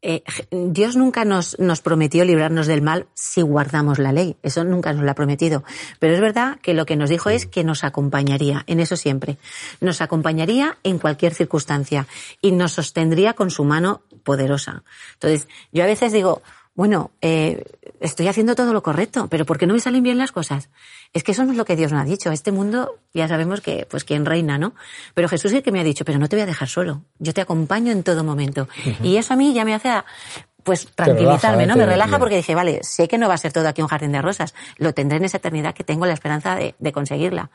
eh, 0.01 0.23
Dios 0.49 0.95
nunca 0.95 1.25
nos, 1.25 1.59
nos 1.59 1.81
prometió 1.81 2.25
librarnos 2.25 2.67
del 2.67 2.81
mal 2.81 3.07
si 3.13 3.41
guardamos 3.41 3.99
la 3.99 4.11
ley. 4.11 4.35
Eso 4.41 4.63
nunca 4.63 4.93
nos 4.93 5.03
lo 5.03 5.11
ha 5.11 5.15
prometido. 5.15 5.63
Pero 5.99 6.13
es 6.13 6.21
verdad 6.21 6.59
que 6.61 6.73
lo 6.73 6.85
que 6.85 6.95
nos 6.95 7.09
dijo 7.09 7.29
es 7.29 7.45
que 7.45 7.63
nos 7.63 7.83
acompañaría, 7.83 8.63
en 8.67 8.79
eso 8.79 8.95
siempre. 8.95 9.37
Nos 9.79 10.01
acompañaría 10.01 10.77
en 10.83 10.97
cualquier 10.97 11.33
circunstancia 11.33 12.07
y 12.41 12.51
nos 12.51 12.73
sostendría 12.73 13.33
con 13.33 13.51
su 13.51 13.63
mano 13.63 14.01
poderosa. 14.23 14.83
Entonces, 15.13 15.47
yo 15.71 15.83
a 15.83 15.87
veces 15.87 16.11
digo, 16.13 16.41
bueno, 16.81 17.11
eh, 17.21 17.63
estoy 17.99 18.27
haciendo 18.27 18.55
todo 18.55 18.73
lo 18.73 18.81
correcto, 18.81 19.27
pero 19.29 19.45
¿por 19.45 19.59
qué 19.59 19.67
no 19.67 19.75
me 19.75 19.79
salen 19.79 20.01
bien 20.01 20.17
las 20.17 20.31
cosas? 20.31 20.71
Es 21.13 21.21
que 21.21 21.33
eso 21.33 21.45
no 21.45 21.51
es 21.51 21.57
lo 21.59 21.63
que 21.63 21.75
Dios 21.75 21.91
nos 21.91 22.01
ha 22.01 22.05
dicho. 22.05 22.31
Este 22.31 22.51
mundo 22.51 22.97
ya 23.13 23.27
sabemos 23.27 23.61
que, 23.61 23.85
pues, 23.87 24.03
quién 24.03 24.25
reina, 24.25 24.57
¿no? 24.57 24.73
Pero 25.13 25.29
Jesús 25.29 25.51
es 25.51 25.57
el 25.57 25.63
que 25.63 25.71
me 25.71 25.79
ha 25.79 25.83
dicho, 25.83 26.05
pero 26.05 26.17
no 26.17 26.27
te 26.27 26.37
voy 26.37 26.41
a 26.41 26.47
dejar 26.47 26.67
solo. 26.67 27.03
Yo 27.19 27.35
te 27.35 27.41
acompaño 27.41 27.91
en 27.91 28.01
todo 28.01 28.23
momento. 28.23 28.67
Y 29.03 29.17
eso 29.17 29.35
a 29.35 29.37
mí 29.37 29.53
ya 29.53 29.63
me 29.63 29.75
hace, 29.75 29.91
pues, 30.63 30.87
tranquilizarme, 30.95 31.65
relaja, 31.65 31.67
¿no? 31.67 31.75
Me 31.75 31.85
relaja 31.85 32.17
porque 32.17 32.37
dije, 32.37 32.55
vale, 32.55 32.79
sé 32.81 33.07
que 33.07 33.19
no 33.19 33.27
va 33.27 33.35
a 33.35 33.37
ser 33.37 33.53
todo 33.53 33.67
aquí 33.67 33.83
un 33.83 33.87
jardín 33.87 34.13
de 34.13 34.23
rosas. 34.23 34.55
Lo 34.77 34.95
tendré 34.95 35.17
en 35.17 35.25
esa 35.25 35.37
eternidad 35.37 35.75
que 35.75 35.83
tengo 35.83 36.07
la 36.07 36.13
esperanza 36.13 36.55
de, 36.55 36.73
de 36.79 36.91
conseguirla. 36.91 37.51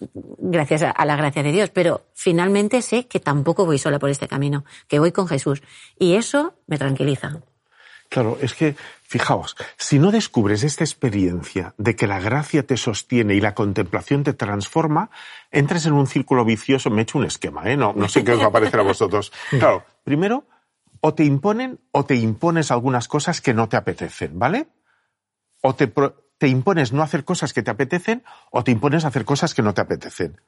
Gracias 0.00 0.82
a, 0.82 0.92
a 0.92 1.04
la 1.04 1.16
gracia 1.16 1.42
de 1.42 1.52
Dios. 1.52 1.68
Pero 1.68 2.06
finalmente 2.14 2.80
sé 2.80 3.06
que 3.06 3.20
tampoco 3.20 3.66
voy 3.66 3.76
sola 3.76 3.98
por 3.98 4.08
este 4.08 4.28
camino, 4.28 4.64
que 4.86 4.98
voy 4.98 5.12
con 5.12 5.28
Jesús. 5.28 5.62
Y 5.98 6.14
eso 6.14 6.54
me 6.66 6.78
tranquiliza. 6.78 7.42
Claro, 8.08 8.38
es 8.40 8.54
que, 8.54 8.74
fijaos, 9.02 9.54
si 9.76 9.98
no 9.98 10.10
descubres 10.10 10.62
esta 10.62 10.82
experiencia 10.82 11.74
de 11.76 11.94
que 11.94 12.06
la 12.06 12.20
gracia 12.20 12.66
te 12.66 12.78
sostiene 12.78 13.34
y 13.34 13.40
la 13.40 13.54
contemplación 13.54 14.24
te 14.24 14.32
transforma, 14.32 15.10
entras 15.50 15.84
en 15.84 15.92
un 15.92 16.06
círculo 16.06 16.44
vicioso. 16.44 16.88
Me 16.88 17.00
he 17.00 17.02
hecho 17.02 17.18
un 17.18 17.26
esquema, 17.26 17.70
¿eh? 17.70 17.76
No, 17.76 17.92
no 17.94 18.08
sé 18.08 18.24
qué 18.24 18.32
os 18.32 18.40
va 18.40 18.46
a 18.46 18.52
parecer 18.52 18.80
a 18.80 18.84
vosotros. 18.84 19.32
Claro, 19.50 19.84
primero, 20.04 20.46
o 21.00 21.14
te 21.14 21.24
imponen 21.24 21.80
o 21.92 22.04
te 22.04 22.16
impones 22.16 22.70
algunas 22.70 23.08
cosas 23.08 23.40
que 23.40 23.54
no 23.54 23.68
te 23.68 23.76
apetecen, 23.76 24.38
¿vale? 24.38 24.68
O 25.60 25.74
te, 25.74 25.92
te 26.38 26.48
impones 26.48 26.92
no 26.92 27.02
hacer 27.02 27.24
cosas 27.24 27.52
que 27.52 27.62
te 27.62 27.70
apetecen 27.70 28.24
o 28.50 28.64
te 28.64 28.70
impones 28.70 29.04
hacer 29.04 29.24
cosas 29.24 29.54
que 29.54 29.62
no 29.62 29.74
te 29.74 29.82
apetecen. 29.82 30.40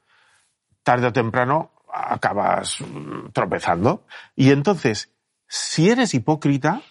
Tarde 0.83 1.07
o 1.07 1.13
temprano 1.13 1.73
acabas 1.93 2.81
mm, 2.81 3.31
tropezando. 3.33 4.05
Y 4.35 4.51
entonces, 4.51 5.11
si 5.47 5.89
eres 5.89 6.13
hipócrita, 6.13 6.81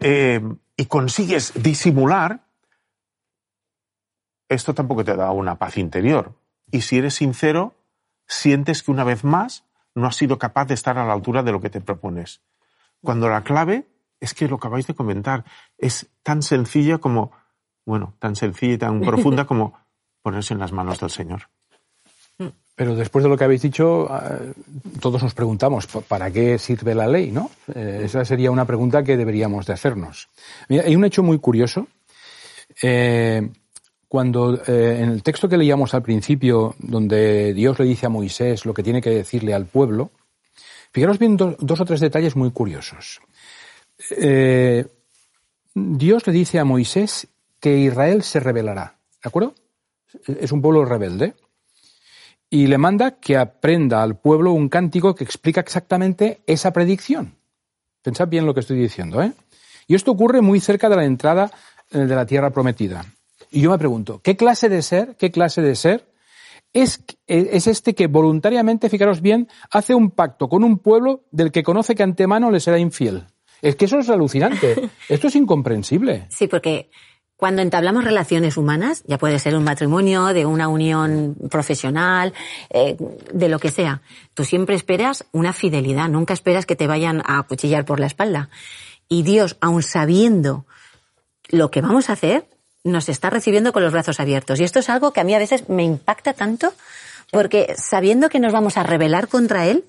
eh, 0.00 0.40
y 0.76 0.86
consigues 0.86 1.52
disimular, 1.62 2.44
esto 4.48 4.74
tampoco 4.74 5.04
te 5.04 5.16
da 5.16 5.30
una 5.30 5.58
paz 5.58 5.78
interior. 5.78 6.34
Y 6.70 6.82
si 6.82 6.98
eres 6.98 7.14
sincero, 7.14 7.74
sientes 8.26 8.82
que 8.82 8.90
una 8.90 9.04
vez 9.04 9.24
más 9.24 9.64
no 9.94 10.06
has 10.06 10.16
sido 10.16 10.38
capaz 10.38 10.66
de 10.66 10.74
estar 10.74 10.98
a 10.98 11.06
la 11.06 11.12
altura 11.12 11.42
de 11.42 11.52
lo 11.52 11.60
que 11.60 11.70
te 11.70 11.80
propones. 11.80 12.42
Cuando 13.02 13.28
la 13.28 13.42
clave 13.42 13.86
es 14.20 14.34
que 14.34 14.48
lo 14.48 14.58
que 14.58 14.66
acabáis 14.66 14.86
de 14.86 14.94
comentar 14.94 15.44
es 15.78 16.08
tan 16.22 16.42
sencilla 16.42 16.98
como, 16.98 17.32
bueno, 17.84 18.14
tan 18.18 18.36
sencilla 18.36 18.74
y 18.74 18.78
tan 18.78 19.00
profunda 19.02 19.46
como 19.46 19.78
ponerse 20.22 20.54
en 20.54 20.60
las 20.60 20.72
manos 20.72 21.00
del 21.00 21.10
Señor. 21.10 21.48
Pero 22.76 22.94
después 22.94 23.22
de 23.22 23.30
lo 23.30 23.36
que 23.38 23.44
habéis 23.44 23.62
dicho, 23.62 24.06
eh, 24.14 24.52
todos 25.00 25.22
nos 25.22 25.32
preguntamos, 25.34 25.86
¿pa- 25.86 26.02
¿para 26.02 26.30
qué 26.30 26.58
sirve 26.58 26.94
la 26.94 27.08
ley? 27.08 27.30
¿no? 27.32 27.50
Eh, 27.74 28.02
esa 28.04 28.22
sería 28.24 28.50
una 28.50 28.66
pregunta 28.66 29.02
que 29.02 29.16
deberíamos 29.16 29.64
de 29.66 29.72
hacernos. 29.72 30.28
Mira, 30.68 30.84
hay 30.84 30.94
un 30.94 31.04
hecho 31.06 31.22
muy 31.22 31.38
curioso. 31.38 31.88
Eh, 32.82 33.48
cuando 34.08 34.54
eh, 34.66 34.98
en 35.00 35.08
el 35.10 35.22
texto 35.22 35.48
que 35.48 35.56
leíamos 35.56 35.94
al 35.94 36.02
principio, 36.02 36.74
donde 36.78 37.54
Dios 37.54 37.78
le 37.78 37.86
dice 37.86 38.06
a 38.06 38.10
Moisés 38.10 38.66
lo 38.66 38.74
que 38.74 38.82
tiene 38.82 39.00
que 39.00 39.10
decirle 39.10 39.54
al 39.54 39.64
pueblo, 39.66 40.10
fijaros 40.92 41.18
bien 41.18 41.36
do- 41.38 41.56
dos 41.58 41.80
o 41.80 41.84
tres 41.86 42.00
detalles 42.00 42.36
muy 42.36 42.50
curiosos. 42.50 43.20
Dios 45.74 46.26
le 46.26 46.32
dice 46.32 46.58
a 46.58 46.64
Moisés 46.64 47.26
que 47.58 47.76
Israel 47.78 48.22
se 48.22 48.40
rebelará, 48.40 48.96
¿de 49.22 49.28
acuerdo? 49.28 49.54
Es 50.26 50.52
un 50.52 50.62
pueblo 50.62 50.84
rebelde 50.84 51.34
y 52.50 52.66
le 52.66 52.78
manda 52.78 53.18
que 53.18 53.36
aprenda 53.36 54.02
al 54.02 54.18
pueblo 54.18 54.52
un 54.52 54.68
cántico 54.68 55.14
que 55.14 55.24
explica 55.24 55.60
exactamente 55.60 56.42
esa 56.46 56.72
predicción. 56.72 57.36
Pensad 58.02 58.28
bien 58.28 58.46
lo 58.46 58.54
que 58.54 58.60
estoy 58.60 58.78
diciendo, 58.78 59.22
¿eh? 59.22 59.32
Y 59.88 59.94
esto 59.94 60.12
ocurre 60.12 60.40
muy 60.40 60.60
cerca 60.60 60.88
de 60.88 60.96
la 60.96 61.04
entrada 61.04 61.50
eh, 61.90 61.98
de 61.98 62.14
la 62.14 62.26
tierra 62.26 62.50
prometida. 62.50 63.04
Y 63.50 63.62
yo 63.62 63.70
me 63.70 63.78
pregunto, 63.78 64.20
¿qué 64.22 64.36
clase 64.36 64.68
de 64.68 64.82
ser, 64.82 65.16
qué 65.16 65.30
clase 65.30 65.62
de 65.62 65.74
ser 65.74 66.08
es, 66.72 67.02
es 67.26 67.66
este 67.66 67.94
que 67.94 68.06
voluntariamente, 68.06 68.90
fijaros 68.90 69.22
bien, 69.22 69.48
hace 69.70 69.94
un 69.94 70.10
pacto 70.10 70.48
con 70.48 70.64
un 70.64 70.78
pueblo 70.78 71.24
del 71.30 71.52
que 71.52 71.62
conoce 71.62 71.94
que 71.94 72.02
antemano 72.02 72.50
le 72.50 72.60
será 72.60 72.78
infiel? 72.78 73.24
Es 73.62 73.76
que 73.76 73.86
eso 73.86 73.98
es 73.98 74.08
alucinante. 74.10 74.90
Esto 75.08 75.28
es 75.28 75.36
incomprensible. 75.36 76.26
Sí, 76.28 76.46
porque 76.46 76.90
cuando 77.36 77.60
entablamos 77.60 78.04
relaciones 78.04 78.56
humanas, 78.56 79.02
ya 79.06 79.18
puede 79.18 79.38
ser 79.38 79.56
un 79.56 79.64
matrimonio, 79.64 80.26
de 80.26 80.46
una 80.46 80.68
unión 80.68 81.36
profesional, 81.50 82.32
eh, 82.70 82.96
de 83.32 83.48
lo 83.48 83.58
que 83.58 83.70
sea, 83.70 84.00
tú 84.32 84.44
siempre 84.44 84.74
esperas 84.74 85.26
una 85.32 85.52
fidelidad, 85.52 86.08
nunca 86.08 86.32
esperas 86.32 86.64
que 86.64 86.76
te 86.76 86.86
vayan 86.86 87.22
a 87.26 87.42
cuchillar 87.42 87.84
por 87.84 88.00
la 88.00 88.06
espalda. 88.06 88.48
Y 89.08 89.22
Dios, 89.22 89.56
aun 89.60 89.82
sabiendo 89.82 90.64
lo 91.48 91.70
que 91.70 91.82
vamos 91.82 92.08
a 92.08 92.14
hacer, 92.14 92.46
nos 92.84 93.08
está 93.08 93.30
recibiendo 93.30 93.72
con 93.72 93.82
los 93.82 93.92
brazos 93.92 94.18
abiertos. 94.18 94.58
Y 94.58 94.64
esto 94.64 94.78
es 94.78 94.88
algo 94.88 95.12
que 95.12 95.20
a 95.20 95.24
mí 95.24 95.34
a 95.34 95.38
veces 95.38 95.68
me 95.68 95.84
impacta 95.84 96.32
tanto, 96.32 96.72
porque 97.30 97.74
sabiendo 97.76 98.28
que 98.28 98.40
nos 98.40 98.52
vamos 98.52 98.76
a 98.78 98.82
rebelar 98.82 99.28
contra 99.28 99.66
Él, 99.66 99.84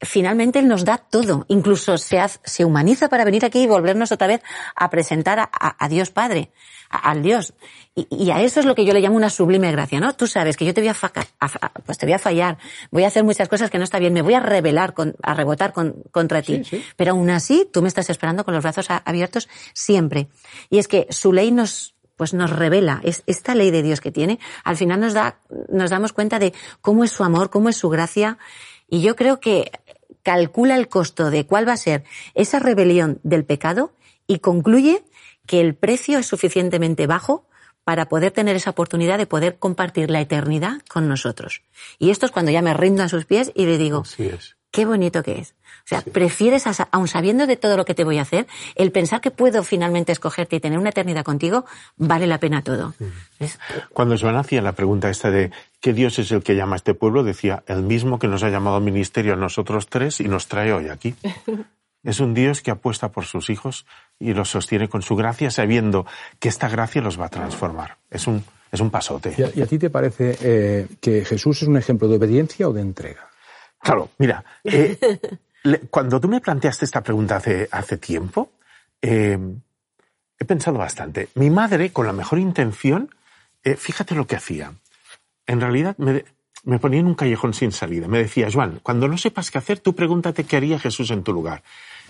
finalmente 0.00 0.58
Él 0.58 0.68
nos 0.68 0.84
da 0.84 0.98
todo, 0.98 1.44
incluso 1.48 1.98
se, 1.98 2.20
se 2.44 2.64
humaniza 2.64 3.08
para 3.08 3.24
venir 3.24 3.44
aquí 3.44 3.62
y 3.62 3.66
volvernos 3.66 4.12
otra 4.12 4.26
vez 4.26 4.42
a 4.74 4.90
presentar 4.90 5.50
a, 5.52 5.88
Dios 5.88 6.10
Padre, 6.10 6.50
al 6.88 7.22
Dios. 7.22 7.54
Y, 7.94 8.30
a 8.30 8.40
eso 8.40 8.60
es 8.60 8.66
lo 8.66 8.74
que 8.74 8.84
yo 8.84 8.92
le 8.92 9.00
llamo 9.00 9.16
una 9.16 9.30
sublime 9.30 9.70
gracia, 9.72 10.00
¿no? 10.00 10.14
Tú 10.14 10.26
sabes 10.26 10.56
que 10.56 10.64
yo 10.64 10.72
te 10.72 10.80
voy 10.80 10.88
a, 10.88 10.96
pues 11.84 11.98
te 11.98 12.06
voy 12.06 12.14
a 12.14 12.18
fallar, 12.18 12.58
voy 12.90 13.04
a 13.04 13.08
hacer 13.08 13.24
muchas 13.24 13.48
cosas 13.48 13.70
que 13.70 13.78
no 13.78 13.84
está 13.84 13.98
bien, 13.98 14.12
me 14.12 14.22
voy 14.22 14.34
a 14.34 14.40
rebelar, 14.40 14.94
a 15.22 15.34
rebotar 15.34 15.72
contra 15.72 16.42
ti. 16.42 16.62
Pero 16.96 17.12
aún 17.12 17.28
así, 17.30 17.68
tú 17.70 17.82
me 17.82 17.88
estás 17.88 18.08
esperando 18.10 18.44
con 18.44 18.54
los 18.54 18.62
brazos 18.62 18.88
abiertos 18.90 19.48
siempre. 19.74 20.28
Y 20.70 20.78
es 20.78 20.88
que 20.88 21.06
su 21.10 21.32
ley 21.32 21.50
nos, 21.50 21.94
pues 22.16 22.32
nos 22.32 22.50
revela, 22.50 23.00
es 23.04 23.22
esta 23.26 23.54
ley 23.54 23.70
de 23.70 23.82
Dios 23.82 24.00
que 24.00 24.12
tiene, 24.12 24.38
al 24.64 24.76
final 24.76 25.00
nos 25.00 25.12
da, 25.12 25.40
nos 25.68 25.90
damos 25.90 26.12
cuenta 26.12 26.38
de 26.38 26.54
cómo 26.80 27.04
es 27.04 27.10
su 27.10 27.24
amor, 27.24 27.50
cómo 27.50 27.68
es 27.68 27.76
su 27.76 27.88
gracia, 27.90 28.38
y 28.90 29.02
yo 29.02 29.14
creo 29.14 29.38
que 29.38 29.70
calcula 30.22 30.76
el 30.76 30.88
costo 30.88 31.30
de 31.30 31.46
cuál 31.46 31.68
va 31.68 31.72
a 31.72 31.78
ser 31.78 32.04
esa 32.34 32.58
rebelión 32.58 33.20
del 33.22 33.44
pecado 33.44 33.94
y 34.26 34.38
concluye 34.38 35.04
que 35.46 35.60
el 35.60 35.74
precio 35.74 36.18
es 36.18 36.26
suficientemente 36.26 37.06
bajo 37.06 37.48
para 37.84 38.08
poder 38.08 38.30
tener 38.30 38.56
esa 38.56 38.70
oportunidad 38.70 39.18
de 39.18 39.26
poder 39.26 39.58
compartir 39.58 40.10
la 40.10 40.20
eternidad 40.20 40.82
con 40.88 41.08
nosotros. 41.08 41.62
Y 41.98 42.10
esto 42.10 42.26
es 42.26 42.32
cuando 42.32 42.52
ya 42.52 42.62
me 42.62 42.74
rindo 42.74 43.02
a 43.02 43.08
sus 43.08 43.24
pies 43.24 43.50
y 43.54 43.66
le 43.66 43.78
digo, 43.78 44.04
qué 44.70 44.84
bonito 44.84 45.22
que 45.22 45.38
es. 45.38 45.54
O 45.84 45.88
sea, 45.90 46.02
prefieres, 46.02 46.64
aun 46.92 47.08
sabiendo 47.08 47.46
de 47.46 47.56
todo 47.56 47.76
lo 47.76 47.84
que 47.84 47.94
te 47.94 48.04
voy 48.04 48.18
a 48.18 48.22
hacer, 48.22 48.46
el 48.76 48.92
pensar 48.92 49.20
que 49.20 49.30
puedo 49.30 49.64
finalmente 49.64 50.12
escogerte 50.12 50.56
y 50.56 50.60
tener 50.60 50.78
una 50.78 50.90
eternidad 50.90 51.24
contigo, 51.24 51.64
vale 51.96 52.26
la 52.26 52.38
pena 52.38 52.62
todo. 52.62 52.94
Cuando 53.92 54.16
Joan 54.16 54.36
hacía 54.36 54.62
la 54.62 54.72
pregunta 54.72 55.10
esta 55.10 55.30
de 55.30 55.50
¿qué 55.80 55.92
Dios 55.92 56.18
es 56.18 56.30
el 56.32 56.42
que 56.42 56.54
llama 56.54 56.74
a 56.74 56.76
este 56.76 56.94
pueblo? 56.94 57.24
Decía, 57.24 57.64
el 57.66 57.82
mismo 57.82 58.18
que 58.18 58.28
nos 58.28 58.42
ha 58.42 58.50
llamado 58.50 58.76
al 58.76 58.82
ministerio 58.82 59.32
a 59.32 59.36
nosotros 59.36 59.88
tres 59.88 60.20
y 60.20 60.28
nos 60.28 60.46
trae 60.46 60.72
hoy 60.72 60.88
aquí. 60.88 61.14
es 62.04 62.20
un 62.20 62.34
Dios 62.34 62.62
que 62.62 62.70
apuesta 62.70 63.10
por 63.10 63.24
sus 63.24 63.50
hijos 63.50 63.86
y 64.18 64.34
los 64.34 64.50
sostiene 64.50 64.88
con 64.88 65.02
su 65.02 65.16
gracia, 65.16 65.50
sabiendo 65.50 66.06
que 66.38 66.48
esta 66.48 66.68
gracia 66.68 67.02
los 67.02 67.18
va 67.18 67.26
a 67.26 67.30
transformar. 67.30 67.96
Es 68.10 68.26
un, 68.26 68.44
es 68.70 68.80
un 68.80 68.90
pasote. 68.90 69.34
¿Y 69.54 69.60
a, 69.60 69.66
ti 69.66 69.78
te 69.78 69.90
parece 69.90 70.36
eh, 70.40 70.86
que 71.00 71.24
Jesús 71.24 71.62
es 71.62 71.68
un 71.68 71.76
ejemplo 71.76 72.06
de 72.08 72.16
obediencia 72.16 72.68
o 72.68 72.72
de 72.72 72.82
entrega? 72.82 73.29
Claro, 73.80 74.10
mira, 74.18 74.44
eh, 74.64 74.98
cuando 75.90 76.20
tú 76.20 76.28
me 76.28 76.40
planteaste 76.40 76.84
esta 76.84 77.02
pregunta 77.02 77.36
hace, 77.36 77.68
hace 77.70 77.96
tiempo, 77.96 78.52
eh, 79.00 79.38
he 80.38 80.44
pensado 80.44 80.78
bastante. 80.78 81.28
Mi 81.34 81.50
madre, 81.50 81.90
con 81.92 82.06
la 82.06 82.12
mejor 82.12 82.38
intención, 82.38 83.14
eh, 83.64 83.76
fíjate 83.76 84.14
lo 84.14 84.26
que 84.26 84.36
hacía. 84.36 84.72
En 85.46 85.60
realidad 85.60 85.96
me, 85.98 86.24
me, 86.64 86.78
ponía 86.78 87.00
en 87.00 87.06
un 87.06 87.14
callejón 87.14 87.54
sin 87.54 87.72
salida. 87.72 88.06
Me 88.08 88.18
decía, 88.18 88.48
Juan, 88.52 88.80
cuando 88.82 89.08
no 89.08 89.18
sepas 89.18 89.50
qué 89.50 89.58
hacer, 89.58 89.80
tú 89.80 89.94
pregúntate 89.94 90.44
qué 90.44 90.56
haría 90.56 90.78
Jesús 90.78 91.10
en 91.10 91.22
tu 91.22 91.32
lugar. 91.32 91.62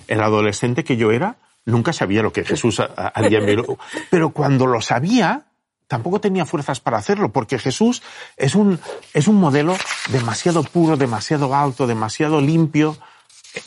El 0.08 0.20
adolescente 0.20 0.84
que 0.84 0.96
yo 0.96 1.12
era, 1.12 1.36
nunca 1.64 1.92
sabía 1.92 2.22
lo 2.22 2.32
que 2.32 2.44
Jesús 2.44 2.80
haría 2.80 3.38
en 3.38 3.46
mi 3.46 3.62
Pero 4.10 4.30
cuando 4.30 4.66
lo 4.66 4.80
sabía, 4.80 5.46
tampoco 5.90 6.22
tenía 6.22 6.46
fuerzas 6.46 6.80
para 6.80 6.96
hacerlo, 6.96 7.32
porque 7.32 7.58
Jesús 7.58 8.02
es 8.38 8.54
un, 8.54 8.78
es 9.12 9.28
un 9.28 9.36
modelo 9.36 9.76
demasiado 10.10 10.62
puro, 10.62 10.96
demasiado 10.96 11.54
alto, 11.54 11.86
demasiado 11.86 12.40
limpio, 12.40 12.96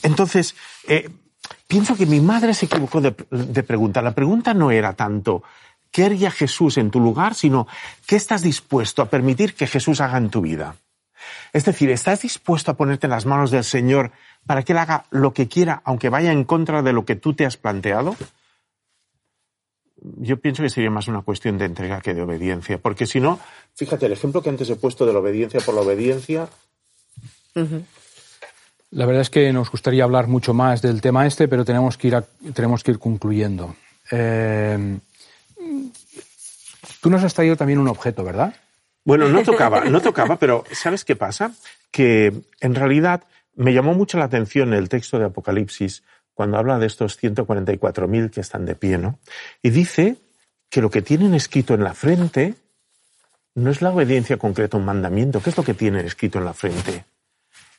entonces, 0.01 0.55
eh, 0.87 1.09
pienso 1.67 1.95
que 1.95 2.05
mi 2.05 2.19
madre 2.19 2.53
se 2.53 2.65
equivocó 2.65 3.01
de, 3.01 3.11
pregunta. 3.11 4.01
La 4.01 4.15
pregunta 4.15 4.53
no 4.53 4.71
era 4.71 4.93
tanto 4.93 5.43
qué 5.91 6.05
haría 6.05 6.31
Jesús 6.31 6.77
en 6.77 6.91
tu 6.91 6.99
lugar, 6.99 7.35
sino 7.35 7.67
qué 8.07 8.15
estás 8.15 8.41
dispuesto 8.41 9.01
a 9.01 9.09
permitir 9.09 9.53
que 9.53 9.67
Jesús 9.67 10.01
haga 10.01 10.17
en 10.17 10.29
tu 10.29 10.41
vida. 10.41 10.75
Es 11.53 11.65
decir, 11.65 11.89
¿estás 11.89 12.21
dispuesto 12.21 12.71
a 12.71 12.77
ponerte 12.77 13.07
en 13.07 13.11
las 13.11 13.25
manos 13.25 13.51
del 13.51 13.63
Señor 13.63 14.11
para 14.45 14.63
que 14.63 14.73
Él 14.73 14.79
haga 14.79 15.05
lo 15.11 15.33
que 15.33 15.47
quiera, 15.47 15.81
aunque 15.85 16.09
vaya 16.09 16.31
en 16.31 16.43
contra 16.43 16.81
de 16.81 16.93
lo 16.93 17.05
que 17.05 17.15
tú 17.15 17.33
te 17.33 17.45
has 17.45 17.57
planteado? 17.57 18.15
Yo 20.17 20.37
pienso 20.37 20.63
que 20.63 20.69
sería 20.69 20.89
más 20.89 21.07
una 21.07 21.21
cuestión 21.21 21.57
de 21.57 21.65
entrega 21.65 22.01
que 22.01 22.13
de 22.13 22.21
obediencia, 22.21 22.77
porque 22.77 23.05
si 23.05 23.19
no, 23.19 23.39
fíjate, 23.75 24.05
el 24.05 24.11
ejemplo 24.11 24.41
que 24.41 24.49
antes 24.49 24.69
he 24.69 24.75
puesto 24.75 25.05
de 25.05 25.13
la 25.13 25.19
obediencia 25.19 25.61
por 25.61 25.75
la 25.75 25.81
obediencia, 25.81 26.49
la 28.91 29.05
verdad 29.05 29.21
es 29.21 29.29
que 29.29 29.53
nos 29.53 29.71
gustaría 29.71 30.03
hablar 30.03 30.27
mucho 30.27 30.53
más 30.53 30.81
del 30.81 31.01
tema 31.01 31.25
este, 31.25 31.47
pero 31.47 31.63
tenemos 31.63 31.97
que 31.97 32.09
ir, 32.09 32.23
tenemos 32.53 32.83
que 32.83 32.91
ir 32.91 32.99
concluyendo. 32.99 33.75
Eh, 34.11 34.99
tú 37.01 37.09
nos 37.09 37.23
has 37.23 37.33
traído 37.33 37.55
también 37.55 37.79
un 37.79 37.87
objeto, 37.87 38.23
¿verdad? 38.23 38.53
Bueno, 39.05 39.29
no 39.29 39.41
tocaba, 39.43 39.85
no 39.85 40.01
tocaba, 40.01 40.37
pero 40.37 40.63
¿sabes 40.71 41.05
qué 41.05 41.15
pasa? 41.15 41.53
Que 41.91 42.33
en 42.59 42.75
realidad 42.75 43.23
me 43.55 43.73
llamó 43.73 43.93
mucho 43.93 44.17
la 44.17 44.25
atención 44.25 44.73
el 44.73 44.89
texto 44.89 45.19
de 45.19 45.25
Apocalipsis 45.25 46.03
cuando 46.33 46.57
habla 46.57 46.79
de 46.79 46.87
estos 46.87 47.21
144.000 47.21 48.29
que 48.29 48.41
están 48.41 48.65
de 48.65 48.75
pie, 48.75 48.97
¿no? 48.97 49.19
Y 49.61 49.69
dice 49.69 50.17
que 50.69 50.81
lo 50.81 50.89
que 50.89 51.01
tienen 51.01 51.33
escrito 51.33 51.73
en 51.73 51.83
la 51.83 51.93
frente 51.93 52.55
no 53.55 53.69
es 53.69 53.81
la 53.81 53.91
obediencia 53.91 54.37
concreta 54.37 54.77
a 54.77 54.79
un 54.79 54.85
mandamiento. 54.85 55.41
¿Qué 55.41 55.51
es 55.51 55.57
lo 55.57 55.63
que 55.63 55.73
tienen 55.73 56.05
escrito 56.05 56.39
en 56.39 56.45
la 56.45 56.53
frente? 56.53 57.05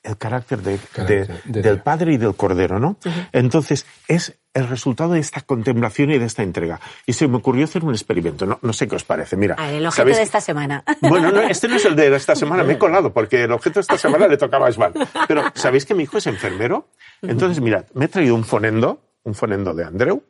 El 0.05 0.19
carácter, 0.19 0.61
del 0.61 1.81
Padre 1.81 2.13
y 2.13 2.17
del 2.19 2.35
Cordero, 2.37 2.79
¿no? 2.79 2.99
Entonces, 3.33 3.87
es 4.07 4.39
el 4.53 4.69
resultado 4.69 5.15
de 5.15 5.21
esta 5.21 5.41
contemplación 5.41 6.13
y 6.13 6.19
de 6.19 6.27
esta 6.27 6.43
entrega. 6.43 6.79
Y 7.07 7.15
se 7.15 7.27
me 7.27 7.39
ocurrió 7.39 7.65
hacer 7.65 7.85
un 7.85 7.93
experimento, 7.93 8.47
no, 8.47 8.59
no 8.63 8.73
sé 8.73 8.87
qué 8.87 8.95
os 8.95 9.05
parece. 9.05 9.37
Mira, 9.37 9.57
ah, 9.59 9.73
el 9.73 9.85
objeto 9.85 10.09
de 10.09 10.23
esta 10.23 10.41
semana. 10.41 10.85
Bueno, 11.01 11.33
no, 11.33 11.41
este 11.41 11.67
no 11.67 11.77
es 11.77 11.85
el 11.85 11.97
de 11.97 12.15
esta 12.15 12.37
semana, 12.37 12.63
me 12.63 12.75
he 12.75 12.79
colado, 12.79 13.13
porque 13.13 13.45
el 13.45 13.53
objeto 13.53 13.75
de 13.75 13.81
esta 13.81 13.99
semana 13.99 14.29
le 14.29 14.37
tocaba 14.37 14.69
a. 14.69 14.93
Pero, 15.27 15.43
¿sabéis 15.55 15.85
que 15.85 15.95
mi 15.95 16.05
hijo 16.05 16.19
es 16.19 16.27
enfermero? 16.27 16.89
Entonces, 17.23 17.61
mirad, 17.61 17.87
me 17.95 18.05
he 18.05 18.09
traído 18.09 18.35
un 18.35 18.45
fonendo, 18.45 19.01
un 19.25 19.35
fonendo 19.35 19.75
de 19.75 19.85
Andreu, 19.85 20.23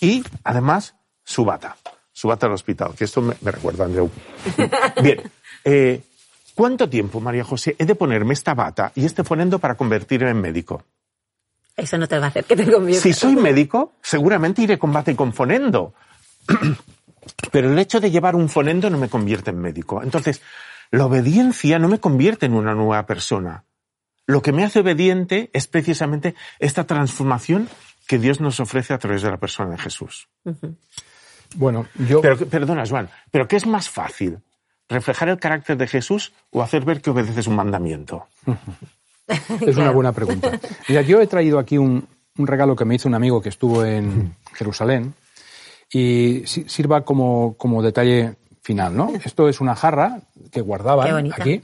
y 0.00 0.24
además 0.44 0.94
su 1.24 1.44
bata, 1.44 1.76
su 2.12 2.28
bata 2.28 2.46
al 2.46 2.52
hospital, 2.52 2.94
que 2.96 3.04
esto 3.04 3.20
me, 3.20 3.34
recuerda 3.42 3.84
a 3.84 3.86
Andreu. 3.86 4.10
Bien, 5.02 5.20
eh, 5.64 6.00
¿Cuánto 6.58 6.88
tiempo, 6.88 7.20
María 7.20 7.44
José, 7.44 7.76
he 7.78 7.86
de 7.86 7.94
ponerme 7.94 8.34
esta 8.34 8.52
bata 8.52 8.90
y 8.96 9.04
este 9.04 9.22
fonendo 9.22 9.60
para 9.60 9.76
convertirme 9.76 10.30
en 10.30 10.40
médico? 10.40 10.82
Eso 11.76 11.96
no 11.98 12.08
te 12.08 12.18
va 12.18 12.24
a 12.24 12.28
hacer 12.30 12.46
que 12.46 12.56
te 12.56 12.68
conviertas. 12.68 13.00
Si 13.00 13.12
soy 13.12 13.36
médico, 13.36 13.92
seguramente 14.02 14.62
iré 14.62 14.76
con 14.76 14.92
bata 14.92 15.12
y 15.12 15.14
con 15.14 15.32
fonendo. 15.32 15.94
Pero 17.52 17.70
el 17.70 17.78
hecho 17.78 18.00
de 18.00 18.10
llevar 18.10 18.34
un 18.34 18.48
fonendo 18.48 18.90
no 18.90 18.98
me 18.98 19.08
convierte 19.08 19.50
en 19.50 19.60
médico. 19.60 20.02
Entonces, 20.02 20.42
la 20.90 21.06
obediencia 21.06 21.78
no 21.78 21.86
me 21.86 22.00
convierte 22.00 22.46
en 22.46 22.54
una 22.54 22.74
nueva 22.74 23.06
persona. 23.06 23.62
Lo 24.26 24.42
que 24.42 24.50
me 24.50 24.64
hace 24.64 24.80
obediente 24.80 25.50
es 25.52 25.68
precisamente 25.68 26.34
esta 26.58 26.82
transformación 26.88 27.68
que 28.08 28.18
Dios 28.18 28.40
nos 28.40 28.58
ofrece 28.58 28.92
a 28.94 28.98
través 28.98 29.22
de 29.22 29.30
la 29.30 29.36
persona 29.36 29.70
de 29.70 29.78
Jesús. 29.78 30.28
Bueno, 31.54 31.86
yo. 32.08 32.20
Pero, 32.20 32.36
perdona, 32.36 32.84
Juan, 32.84 33.08
¿pero 33.30 33.46
qué 33.46 33.54
es 33.54 33.64
más 33.64 33.88
fácil? 33.88 34.40
Reflejar 34.88 35.28
el 35.28 35.38
carácter 35.38 35.76
de 35.76 35.86
Jesús 35.86 36.32
o 36.50 36.62
hacer 36.62 36.84
ver 36.84 37.00
que 37.00 37.10
obedeces 37.10 37.46
un 37.46 37.56
mandamiento? 37.56 38.26
es 39.60 39.76
una 39.76 39.90
buena 39.90 40.12
pregunta. 40.12 40.58
Mira, 40.88 41.02
yo 41.02 41.20
he 41.20 41.26
traído 41.26 41.58
aquí 41.58 41.78
un, 41.78 42.06
regalo 42.36 42.76
que 42.76 42.84
me 42.84 42.94
hizo 42.94 43.08
un 43.08 43.14
amigo 43.14 43.40
que 43.40 43.48
estuvo 43.48 43.84
en 43.84 44.34
Jerusalén 44.54 45.14
y 45.90 46.42
sirva 46.46 47.04
como, 47.04 47.54
como 47.56 47.82
detalle 47.82 48.36
final, 48.62 48.96
¿no? 48.96 49.12
Esto 49.24 49.48
es 49.48 49.60
una 49.60 49.74
jarra 49.74 50.20
que 50.50 50.60
guardaban 50.60 51.32
aquí 51.32 51.62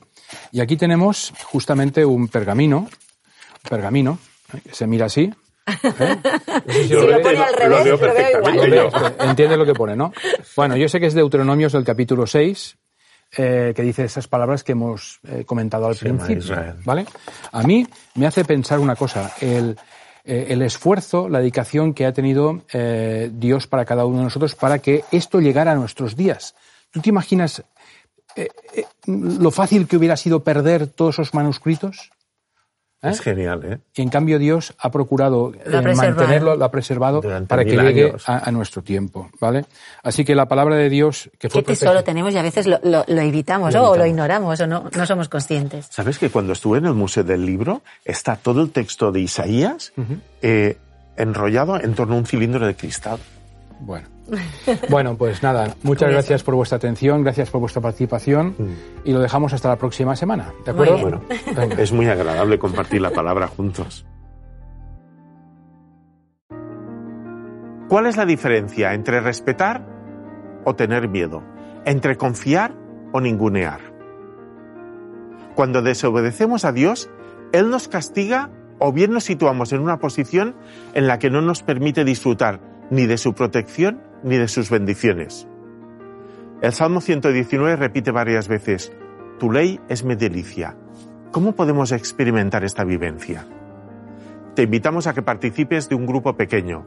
y 0.53 0.61
aquí 0.61 0.77
tenemos 0.77 1.33
justamente 1.45 2.05
un 2.05 2.29
pergamino, 2.29 2.79
un 2.79 3.69
pergamino, 3.69 4.19
¿eh? 4.53 4.61
que 4.65 4.75
se 4.75 4.87
mira 4.87 5.07
así, 5.07 5.33
¿Eh? 5.67 6.17
si 6.69 6.89
lo, 6.89 7.21
pone 7.23 7.39
al 7.39 7.55
revés, 7.55 7.99
lo 8.45 8.63
veo 8.71 8.91
Entiende 9.21 9.57
lo 9.57 9.65
que 9.65 9.75
pone, 9.75 9.97
¿no? 9.97 10.13
Bueno, 10.57 10.77
yo 10.77 10.89
sé 10.89 11.01
que 11.01 11.07
es 11.07 11.15
Deuteronomios 11.15 11.73
del 11.73 11.85
capítulo 11.85 12.27
6, 12.27 12.77
eh, 13.37 13.73
que 13.75 13.83
dice 13.83 14.05
esas 14.05 14.29
palabras 14.29 14.63
que 14.63 14.73
hemos 14.73 15.21
eh, 15.27 15.45
comentado 15.45 15.87
al 15.87 15.97
principio. 15.97 16.57
¿vale? 16.85 17.07
A 17.53 17.63
mí 17.63 17.87
me 18.15 18.27
hace 18.27 18.45
pensar 18.45 18.79
una 18.79 18.97
cosa, 18.97 19.33
el, 19.41 19.77
eh, 20.25 20.47
el 20.51 20.63
esfuerzo, 20.63 21.29
la 21.29 21.39
dedicación 21.39 21.95
que 21.95 22.07
ha 22.07 22.13
tenido 22.13 22.63
Dios 23.33 23.67
para 23.67 23.85
cada 23.85 24.05
uno 24.07 24.19
de 24.19 24.25
nosotros 24.25 24.55
para 24.55 24.79
que 24.79 25.05
esto 25.11 25.41
llegara 25.41 25.73
a 25.73 25.75
nuestros 25.75 26.17
días. 26.17 26.55
¿Tú 26.91 27.01
te 27.01 27.09
imaginas 27.09 27.65
lo 29.07 29.51
fácil 29.51 29.87
que 29.87 29.97
hubiera 29.97 30.17
sido 30.17 30.43
perder 30.43 30.87
todos 30.87 31.17
esos 31.17 31.35
manuscritos? 31.35 32.11
¿Eh? 33.05 33.11
Es 33.11 33.21
genial, 33.21 33.61
¿eh? 33.65 33.79
Y 33.95 34.03
en 34.03 34.09
cambio 34.09 34.39
Dios 34.39 34.75
ha 34.79 34.91
procurado 34.91 35.53
eh, 35.55 35.95
mantenerlo, 35.95 36.57
lo 36.57 36.65
ha 36.65 36.71
preservado 36.71 37.21
Durante 37.21 37.49
para 37.49 37.65
que 37.65 37.77
llegue 37.77 38.15
a, 38.27 38.49
a 38.49 38.51
nuestro 38.51 38.83
tiempo, 38.83 39.31
¿vale? 39.41 39.65
Así 40.03 40.25
que 40.25 40.35
la 40.35 40.47
palabra 40.47 40.77
de 40.77 40.89
Dios 40.89 41.31
que 41.39 41.49
fue 41.51 41.63
Qué 41.63 41.73
tesoro 41.73 41.93
protegida- 41.93 42.05
tenemos 42.05 42.35
y 42.35 42.39
a 42.39 42.43
veces 42.43 42.67
lo, 42.67 42.79
lo- 42.83 43.05
lo 43.07 43.21
evitamos, 43.21 43.73
Lo 43.75 43.83
¿no? 43.83 43.91
o 43.91 43.97
lo 43.97 44.07
ignoramos 44.07 44.61
o 44.61 44.67
no, 44.67 44.91
no 44.97 45.07
somos 45.07 45.29
conscientes. 45.29 45.87
¿Sabes 45.91 46.19
que 46.19 46.31
cuando 46.31 46.53
estuve 46.55 46.79
en 46.79 46.87
el 46.87 46.95
Museo 46.95 47.25
del 47.25 47.45
Libro 47.45 47.83
está 48.05 48.37
todo 48.37 48.63
el 48.63 48.71
texto 48.71 49.13
de 49.13 49.21
Isaías 49.21 49.93
eh, 50.43 50.79
enrollado 51.17 51.81
en 51.81 51.95
torno 51.95 52.15
a 52.15 52.19
un 52.19 52.27
cilindro 52.27 52.67
de 52.67 52.75
cristal? 52.75 53.19
Bueno. 53.81 54.09
Bueno, 54.89 55.17
pues 55.17 55.43
nada, 55.43 55.75
muchas 55.83 56.11
gracias 56.11 56.43
por 56.43 56.55
vuestra 56.55 56.77
atención, 56.77 57.23
gracias 57.23 57.51
por 57.51 57.61
vuestra 57.61 57.83
participación 57.83 58.55
y 59.05 59.13
lo 59.13 59.21
dejamos 59.21 59.53
hasta 59.53 59.69
la 59.69 59.77
próxima 59.77 60.17
semana, 60.17 60.53
¿de 60.65 60.71
acuerdo? 60.71 60.99
Bueno, 60.99 61.21
es 61.77 61.93
muy 61.93 62.07
agradable 62.07 62.59
compartir 62.59 63.03
la 63.03 63.11
palabra 63.11 63.47
juntos. 63.49 64.07
¿Cuál 67.89 68.07
es 68.07 68.17
la 68.17 68.25
diferencia 68.25 68.95
entre 68.95 69.21
respetar 69.21 69.87
o 70.65 70.75
tener 70.75 71.09
miedo? 71.09 71.43
¿Entre 71.85 72.17
confiar 72.17 72.75
o 73.13 73.21
ningunear? 73.21 73.81
Cuando 75.55 75.83
desobedecemos 75.83 76.65
a 76.65 76.73
Dios, 76.73 77.11
Él 77.53 77.69
nos 77.71 77.89
castiga 77.89 78.51
o 78.79 78.93
bien 78.93 79.13
nos 79.13 79.25
situamos 79.25 79.73
en 79.73 79.81
una 79.81 79.99
posición 79.99 80.57
en 80.95 81.07
la 81.07 81.19
que 81.19 81.31
no 81.31 81.43
nos 81.43 81.63
permite 81.63 82.05
disfrutar 82.05 82.74
ni 82.91 83.07
de 83.07 83.17
su 83.19 83.35
protección 83.35 84.03
ni 84.23 84.37
de 84.37 84.49
sus 84.49 84.71
bendiciones. 84.71 85.47
El 86.63 86.73
Salmo 86.73 87.01
119 87.01 87.77
repite 87.77 88.11
varias 88.11 88.49
veces, 88.49 88.93
Tu 89.39 89.51
ley 89.51 89.81
es 89.89 90.05
mi 90.05 90.15
delicia. 90.15 90.77
¿Cómo 91.31 91.53
podemos 91.53 91.93
experimentar 91.93 92.65
esta 92.65 92.85
vivencia? 92.85 93.47
Te 94.55 94.63
invitamos 94.63 95.07
a 95.07 95.15
que 95.15 95.23
participes 95.23 95.89
de 95.89 95.97
un 95.97 96.07
grupo 96.07 96.37
pequeño. 96.37 96.87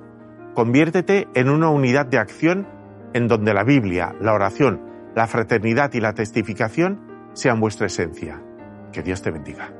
Conviértete 0.54 1.28
en 1.36 1.50
una 1.50 1.70
unidad 1.70 2.06
de 2.06 2.18
acción 2.18 2.68
en 3.14 3.28
donde 3.28 3.54
la 3.54 3.64
Biblia, 3.64 4.16
la 4.22 4.34
oración, 4.34 4.82
la 5.16 5.28
fraternidad 5.28 5.94
y 5.94 6.00
la 6.00 6.14
testificación 6.14 7.30
sean 7.34 7.60
vuestra 7.60 7.88
esencia. 7.88 8.42
Que 8.92 9.04
Dios 9.04 9.22
te 9.22 9.32
bendiga. 9.32 9.77